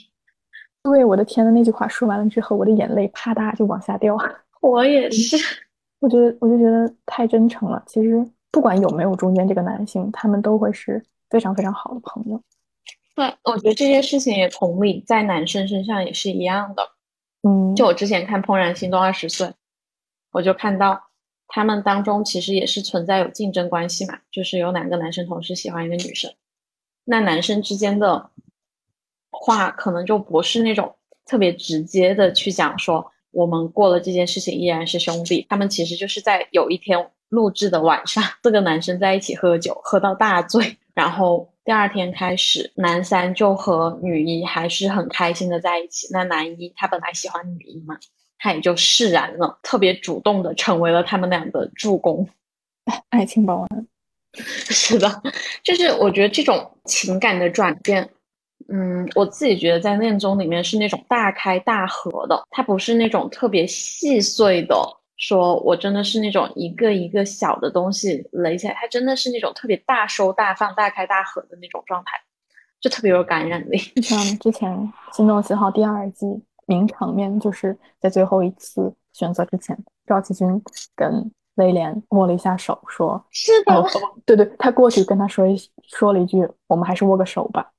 [0.82, 4.18] 对，我的天呐，那句话说完了之后，我的眼泪啪嗒就往下掉。
[4.60, 5.36] 我也是，
[6.02, 8.30] 我觉得我就觉得太真诚了，其实。
[8.54, 12.38] 不管有没有中间这个男性，他们都会是非常非常好的朋友。
[13.14, 16.86] 对，我觉得这件事情也同理，在男生身上也是一样的。
[17.48, 19.46] 嗯，就我之前看《怦然心动二十岁》，
[20.32, 21.02] 我就看到
[21.48, 26.30] 他们当中其实也是存在有竞争关系嘛，就是有两个男生同时喜欢一个女生，
[27.04, 28.28] 那男生之间的
[29.30, 30.94] 话可能就不是那种
[31.24, 37.10] 特别直接的去讲说我们过了这件事情依然是兄弟，他们其实就是在有一天。
[37.32, 40.76] 录制的晚上，四个男生在一起喝酒，喝到大醉。
[40.92, 46.06] 然后第二天开始，男三就和女一还是很开心的在一起。
[46.10, 47.96] 那男一他本来喜欢女一嘛，
[48.38, 52.28] 他也就释然了，特别主动的成为了他们俩的助攻。
[53.08, 53.86] 爱情保安，
[54.68, 55.22] 是的，
[55.62, 58.10] 就是我觉得这种情感的转变，
[58.68, 64.74] 嗯，我自己觉得在恋综里面是那种大开大合的，它不是那种特别细碎的。
[65.18, 72.18] 说我真的是那种一个一个小的东西垒起来，它真的是那种特别大收大放、大开大合的那种状态，
[72.80, 73.78] 就特别有感染力。
[74.02, 74.72] 像之前
[75.16, 76.26] 《心动信号》第二季
[76.66, 80.60] 名场面，就是在最后一次选择之前，赵启军
[80.96, 83.84] 跟威廉握了一下手，说：“是的，
[84.26, 87.70] 对对。”他过去跟他说一说了一句：“我们还是握个手吧。”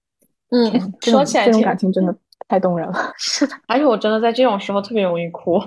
[0.54, 2.16] 嗯，说起来这种感情真的
[2.47, 2.93] 太动人了。
[3.18, 5.60] 是的，而且我真的在这种时候特别容易哭。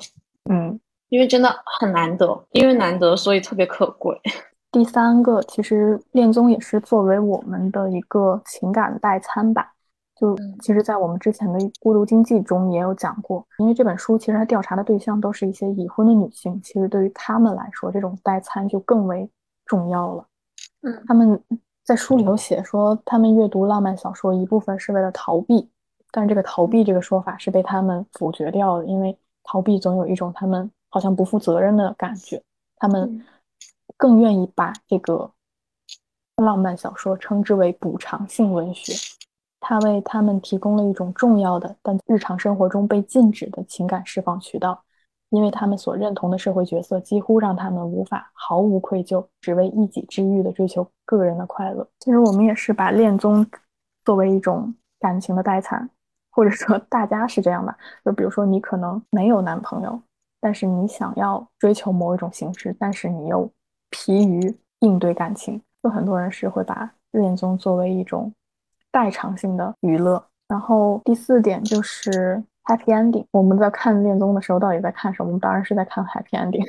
[0.51, 0.79] 嗯。
[1.09, 4.21] 因为真的很难得，因为难得，所以特别可贵。
[4.73, 9.73] 第三个，其实恋综也是作为我们的一个情感代餐吧。
[10.19, 19.31] 就其实，在我们之前的《孤独经济》中也有讲过，因为这本书其实它调查的对象都是一些已婚的女性，其实对于他们来说，这种代餐就更为
[19.65, 20.27] 重要了。
[20.83, 21.41] 嗯，他们
[21.87, 25.71] 在书里头写说，他们阅读浪漫小说一部分是为了逃避，
[26.11, 30.71] 但是这个逃避这个说法是被他们否决掉的，因为逃避总有一种他们。
[30.89, 32.43] 好像不负责任的感觉，
[32.77, 33.23] 他们
[33.99, 35.31] 更愿意把这个
[36.37, 38.95] 浪漫小说称之为补偿性文学，
[39.61, 44.83] 它为他们提供了一种重要的但日常生活中被禁止的情感释放渠道，
[45.31, 51.87] 因为他们所认同的社会角色几乎让他们无法毫无愧疚，只为一己之欲的追求个人的快乐。
[52.01, 53.47] 其实我们也是把恋综
[54.05, 55.89] 作为一种感情的代餐，
[56.31, 60.01] 或者说 大家是这样吧，就比如说你可能没有男朋友。
[60.39, 63.51] 但是你想要追求某一种形式，但是你又
[63.91, 68.33] 疲于应对感情，有很多人是会把恋综作为一种
[68.93, 70.25] 代偿性的娱乐。
[70.47, 73.25] 然后第四点就是 happy ending。
[73.31, 75.29] 我们在看恋综的时候，到底在看什么？
[75.29, 76.67] 我们当然是在看 happy ending。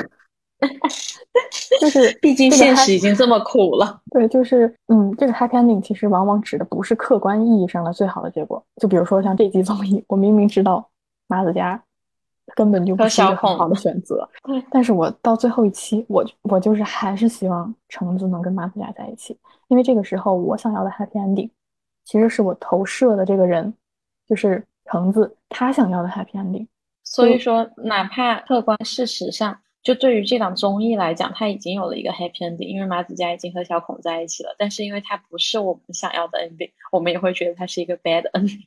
[1.82, 4.02] 就是 毕竟现实已经这么苦了。
[4.12, 8.64] 对，就是嗯，这个 happy ending 其实往往指的不是客观意义上的最好的结果。
[8.82, 10.89] 就比如说像这集综艺，我明明知道
[11.28, 11.82] 马子佳。
[12.56, 14.26] 根本就不是一个很好的选择。
[14.72, 19.38] 但是我到最后一期，我我就是还是希望橙子能跟马子佳在一起，
[19.68, 21.50] 因为这个时候我想要的 happy ending，
[22.06, 23.74] 其实是我投射的这个人，
[24.26, 26.67] 就是橙子他想要的 happy ending。
[27.03, 34.53] 所以说，哪怕客观事实上，就对于这档综艺来讲，他已经有了一个 happy ending，因为马子佳已经和小孔在一起了。
[34.57, 38.65] 但是因为他不是我们想要的 ending，我们也会觉得他是一个 bad ending。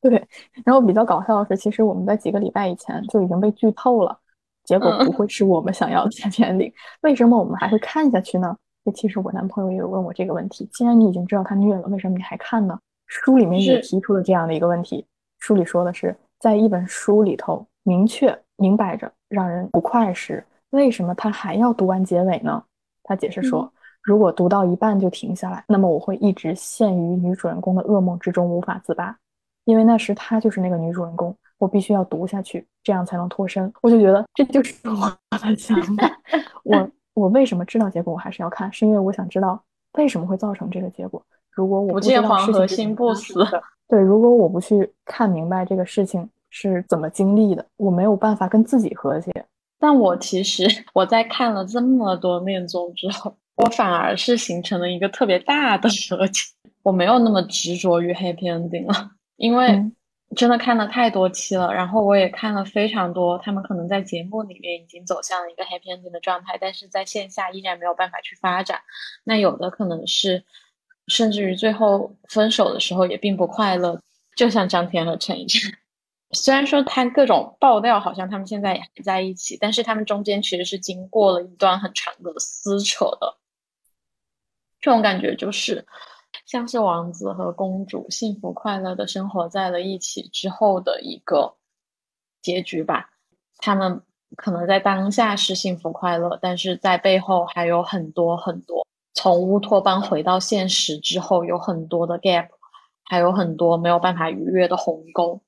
[0.00, 0.24] 对，
[0.64, 4.16] 然后比较搞笑的是，其实我们在几个礼拜以前就已经被剧透了，
[4.64, 6.72] 结果不会是我们想要的 happy ending。
[7.00, 8.56] 为什么我们还会看下去呢？
[8.84, 10.68] 这其实我男朋友也有问我这个问题。
[10.72, 12.78] 既然你已经知道他虐了，为什么你还看呢？
[13.06, 15.04] 书里面也提出了这样的一个问题。
[15.42, 22.62] 书里说的是，在一本书里头明确明摆着让人不快时，为什么他还要读完结尾呢？
[23.02, 23.68] 他解释说，
[24.02, 29.16] 如果读到一半就停下来，那么我会一直陷于女主人公的噩梦之中无法自拔，
[29.64, 33.72] 因为那时她就是那个女主人公，我必须要读下去，这样才能脱身。
[33.82, 36.08] 我就觉得这就是我的想法。
[36.62, 39.60] 我 我为什么知道结果我还是要看，是因为我想知道
[39.94, 41.20] 为什么会造成这个结果。
[41.50, 43.44] 如果我不见黄河心不死，
[43.92, 49.30] 对，如果我不去看明白这个事情是怎么经历的，我没有办法跟自己和解。
[49.78, 53.36] 但我其实 我在看了这么多恋综之后。
[53.56, 56.40] 我反而是形成了一个特别大的和解，
[56.82, 59.78] 我没有那么执着于 happy ending 了，因为
[60.34, 68.80] 真的看了太多期了，然后我也看了非常多，他们可能在节目里面已经走向了一个 happy ending 的状态，但是在线下依然没有办法去发展。
[69.22, 70.42] 那有的可能是，
[71.08, 74.00] 甚至于最后分手的时候也并不快乐，
[74.36, 75.74] 就像张天和陈奕
[76.34, 83.36] 虽然说他各种爆料好像他们现在也还在一起，但是他们中间其实是经过了一段很长的撕扯的。
[84.80, 85.86] 这种感觉就是，
[86.46, 91.54] 像是王子和公主幸福快乐的生活在了一起之后的一个
[92.40, 93.10] 结局吧。
[93.58, 94.00] 他们
[94.34, 98.86] 可能在当下是幸福快乐，但是在背后还有很多很多。
[99.14, 102.48] 从乌托邦回到现实之后，有很多的 gap，
[103.04, 105.40] 还有很多没有办法逾越的鸿沟。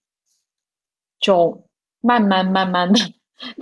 [1.20, 1.66] 就
[2.00, 3.00] 慢慢慢慢的，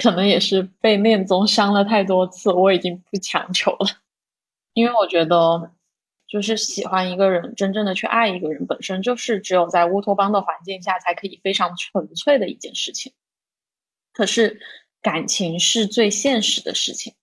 [0.02, 3.86] 可能也是被恋综伤了太多次，我已经不强求了。
[4.72, 5.70] 因为我觉得，
[6.26, 13.12] 就是喜欢一个人，真正的去爱一个人，本身就是只有在乌托邦的环境下才可以非常纯粹的一件事情。
[14.12, 14.60] 可是，
[15.00, 17.14] 感情是最现实的事情。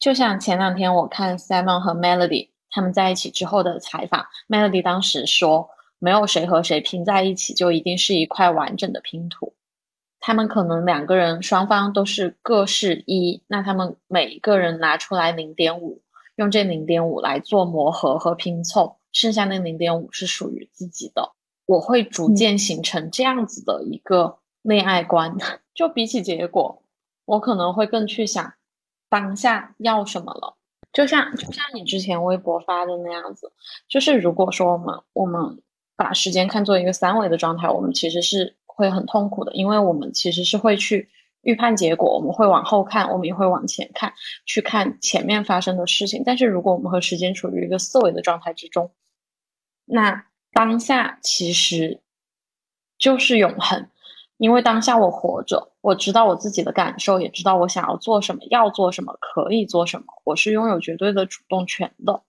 [0.00, 9.54] 就像前两天我看 Simon 和 Melody 他们在一起之后的采访，Melody 当时说，没有谁和谁拼在一起就一定是一块完整的拼图。
[10.18, 16.02] 他们可能两个人双方都是各是一，那他们每一个人拿出来零点五。
[16.36, 21.32] 用这零点五来做磨合和拼凑，剩下那零点五是属于自己的。
[21.66, 25.36] 我会逐渐形成这样子的一个恋爱观。
[25.74, 26.82] 就比起结果，
[27.26, 28.54] 我可能会更去想
[29.10, 30.56] 当下要什么了。
[30.94, 33.52] 就像就像你之前微博发的那样子，
[33.86, 35.60] 就是如果说我们我们
[35.96, 41.10] 把时间看作一个三维的状态，我们其实是会很痛苦的，因为我们其实是会去。
[41.42, 44.12] 预判结果，我们会往后看，我们也会往前看，
[44.44, 46.22] 去看前面发生的事情。
[46.22, 48.92] 但是，如果我们和时间处于一个四维的状态之中，
[49.86, 52.02] 那当下其实
[52.98, 53.88] 就是永恒。
[54.40, 60.06] 因为当下我活着，我知道我自己的感受，也知道我想要做什么，要做什么，可以做什么。
[60.24, 62.22] 我是拥有绝对的主动权的。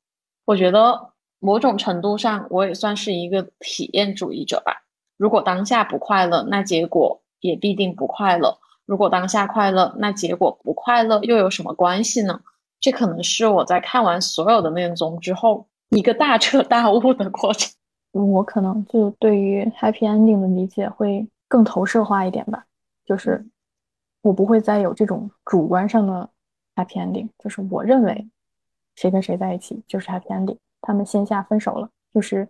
[0.43, 4.83] 我觉得某种程度上，我也算是一个体验主义者吧。
[5.15, 8.57] 如果当下不快乐，那结果也必定不快乐。
[8.85, 12.41] 如果当下快乐，那结果不快乐又有什么关系呢？
[12.81, 17.71] 这可能是我在看完所有的恋综之后一个大彻大悟的过程。
[18.11, 22.65] 我可能就对于 happy ending 的理解会更投射化一点吧，
[23.03, 23.45] 就是
[24.21, 26.29] 我不会再有这种主观上的
[26.75, 28.29] happy ending，就是我认为
[28.95, 32.47] 谁跟谁在一起就是 happy ending，他们线下分手了就是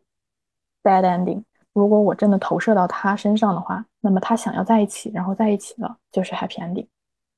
[0.84, 1.44] bad ending。
[1.74, 6.86] 如果我真的投射到他身上的话，那么他想要在一起，然后在一起了，就是 happy ending；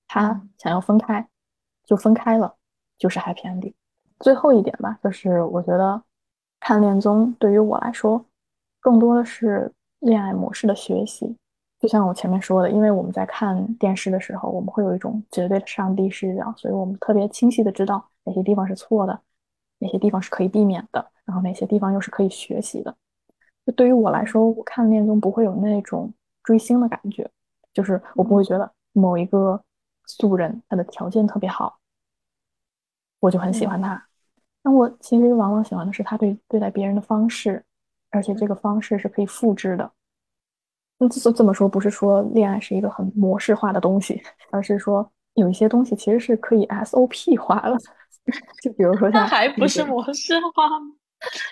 [0.10, 1.26] 他想要分开，
[1.86, 2.54] 就分开了，
[2.98, 3.74] 就是 happy ending。
[4.20, 6.04] 最后一点吧，就是我觉得
[6.60, 8.26] 看恋综对于我来说，
[8.82, 11.38] 更多的是恋爱模式的学习。
[11.84, 19.20] 就像我前面说的，因为我们在看电视的时候，我们会有一种绝对的上帝视角，所以我们特别清晰的知道哪些地方是错的，
[19.80, 22.96] 哪些地方是可以避免的，然后哪些地方又是可以学习的。
[23.66, 26.10] 就对于我来说，我看恋综不会有那种
[26.42, 27.30] 追星的感觉，
[27.74, 29.62] 就是我不会觉得某一个
[30.06, 31.78] 素人他的条件特别好，
[33.20, 34.02] 我就很喜欢他。
[34.64, 37.62] 那我其实往往喜欢的是他对对待别人的方式，
[38.10, 39.92] 而且这个方式是可以复制的。
[41.04, 47.78] 那这这么说不是说恋爱是一个很模式化的东西，而是说有一些东西其实是可以 SOP 化了。
[48.64, 50.86] 就比如说，那还不是模式化吗？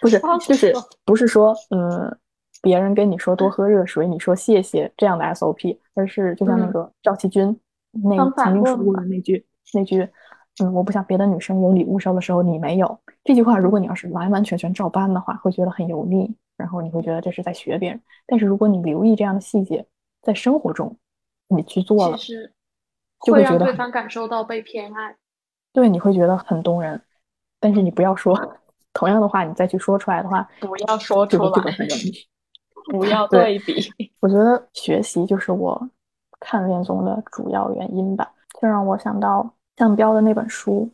[0.02, 0.74] 不是，就是
[1.04, 2.18] 不是说，嗯，
[2.62, 7.60] 别人跟你说多喝热水，你说谢谢这样的 SOP，而是就像那个赵启军
[7.91, 10.08] 那曾经说过的那句那句，
[10.64, 18.01] 嗯，我不想别的女生有礼物收的时候你没有这句话，如果你要是完完全全照搬的话，会觉得很油腻，然后你会觉得这是在学别人。
[18.26, 19.86] 但是如果你留意这样的细节，
[20.22, 20.95] 在生活中
[21.47, 22.18] 你去做了，
[23.26, 25.18] 就会让对方感受到被偏爱，
[25.74, 27.01] 对，你会觉得很动人。
[27.59, 28.39] 但是你不要说。
[28.93, 31.74] 同样的话，你再去说出来的话，不要说出来。
[32.91, 33.89] 不要对比。
[34.20, 35.89] 我觉得学习就是我
[36.41, 38.30] 看恋综的主要原因吧。
[38.59, 40.91] 就让我想到向彪的那本书，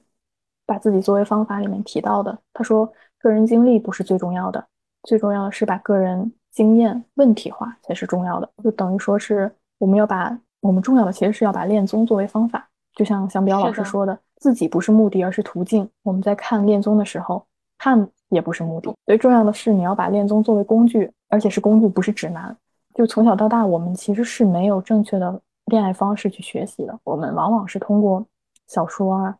[0.67, 2.87] 把自己作为方法里面提到的，他说
[3.17, 4.67] 个人经历不是最重要的，
[5.07, 8.49] 最重要的是把个人经验问题化才是重要的。
[8.61, 15.89] 就等于说是我们要把我们重要的其实是要把恋综作为方法，就像向彪老师说的，自己不是目的，而是途径。
[16.03, 17.41] 我们在看恋综的时候，
[17.77, 22.55] 看也不是目的，最重要的是你要把恋综作为工具，而且是工具，不是指南。
[22.93, 28.25] 就从小到大，我们其实是没有正确的恋爱方式去学习的，我们往往是通过
[28.67, 29.37] 小说啊、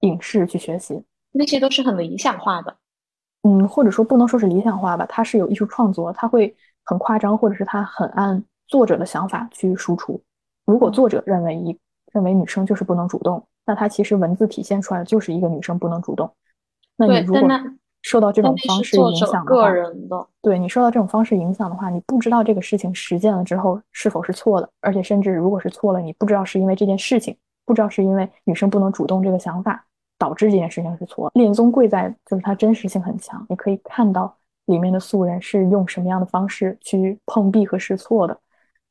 [0.00, 1.02] 影视去学习，
[1.32, 2.76] 那些都是很理想化的。
[3.48, 10.20] 嗯，或者说不能说是理想化吧，它是有艺术创作，它会很夸张，或者是它很按作者的想法去输出。
[10.66, 11.78] 如果作者认为一
[12.12, 16.30] 认为女生就是不能主动，那他其实文字体现出来的就是一个女生不能主动。
[16.96, 17.48] 那你如果
[18.02, 19.68] 受到这种方式影响的话，
[20.42, 27.36] 对你受到这种方式影响的话，你不知道这个事情实践了之后是否是错的，而且甚至如果是错了，你不知道是因为这件事情，
[27.66, 29.84] 不知道是因为女生不能主动这个想法
[30.18, 31.30] 导致这件事情是错。
[31.34, 38.38] 恋综贵在就是它真实性很强，你可以看到里面的素人是用什么样的方式去碰壁和试错的，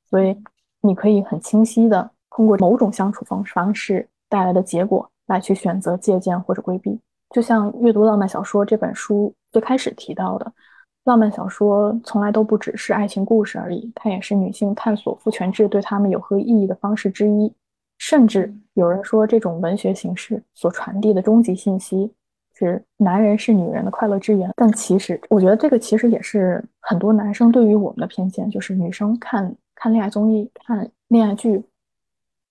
[0.09, 0.35] 所以
[0.81, 6.99] 你可以很清晰的通过某种相处方方式带来的结果来去选择借鉴或者规避。
[7.31, 10.49] 就像阅读浪漫小说这本书最开始提到的，
[11.03, 17.53] 浪漫小说从来都不只是爱情故事而已，它也是女性探索父权制对她们有何意义的方式之一。
[18.07, 22.09] 甚至有人说，这种文学形式所传递的终极信息
[22.55, 24.49] 是男人是女人的快乐之源。
[24.55, 31.61] 但其实，我觉得这个其实也是很多男生对于我们的偏见，就是女生看看恋爱综艺、看恋爱剧。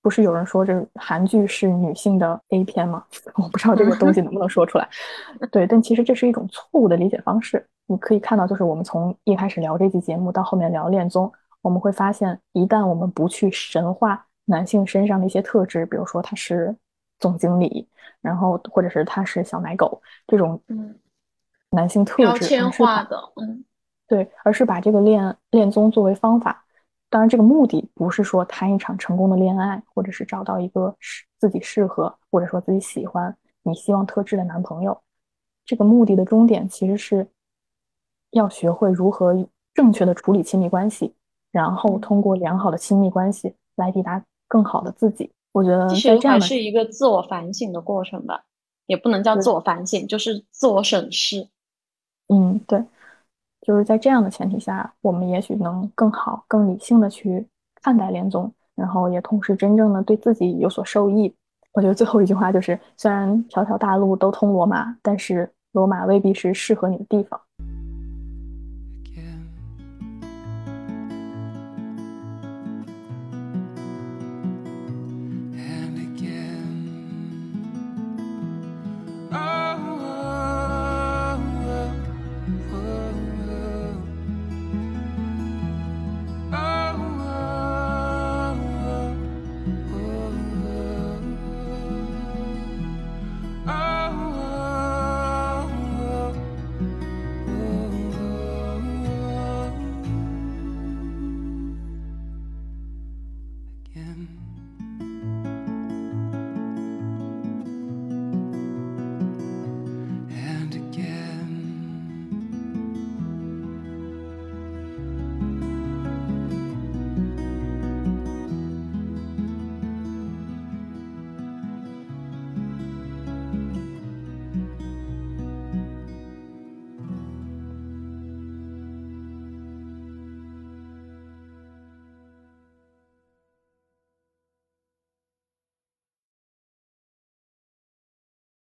[0.02, 3.02] 不是有人说这韩剧是女性的 A 片吗？
[3.42, 4.86] 我不知道这个东西能不能说出来。
[5.50, 7.66] 对，但其实这是一种错误的理解方式。
[7.86, 11.32] 你可以看到，就是我们从一开始聊这期节目到后面聊恋综，
[11.62, 16.74] 我们会发现，一旦我们不去神化男性身上的一些特质，比如说他是
[17.18, 17.88] 总经理，
[18.20, 20.60] 然后或者是他是小奶狗这种
[21.70, 23.64] 男性特质，标签化的，嗯，
[24.08, 26.64] 对，而是把这个恋恋综作为方法。
[27.08, 35.00] 当然，这个目的不是说谈一场成功的恋爱，或者是找到一个适自己适合或者说自己喜欢、你希望特质的男朋友。
[35.64, 37.28] 这个目的的终点其实是
[38.30, 41.14] 要学会如何正确的处理亲密关系，
[41.52, 45.30] 然后通过良好的亲密关系来抵达更好的自己。
[45.52, 48.44] 我觉得在这样是一个自我反省的过程吧，
[48.86, 51.48] 也不能叫自我反省，就是自我审视。
[52.28, 52.84] 嗯，对。
[53.62, 57.44] 就是在这样的前提下，我们也许能更好、更理性的去
[57.82, 61.34] 看待恋综，然后也同时真正的对自己有所受益。
[61.72, 67.40] 我觉得最后一句话就是：虽然条条大路都通罗马，但是罗马未必是适合你的地方。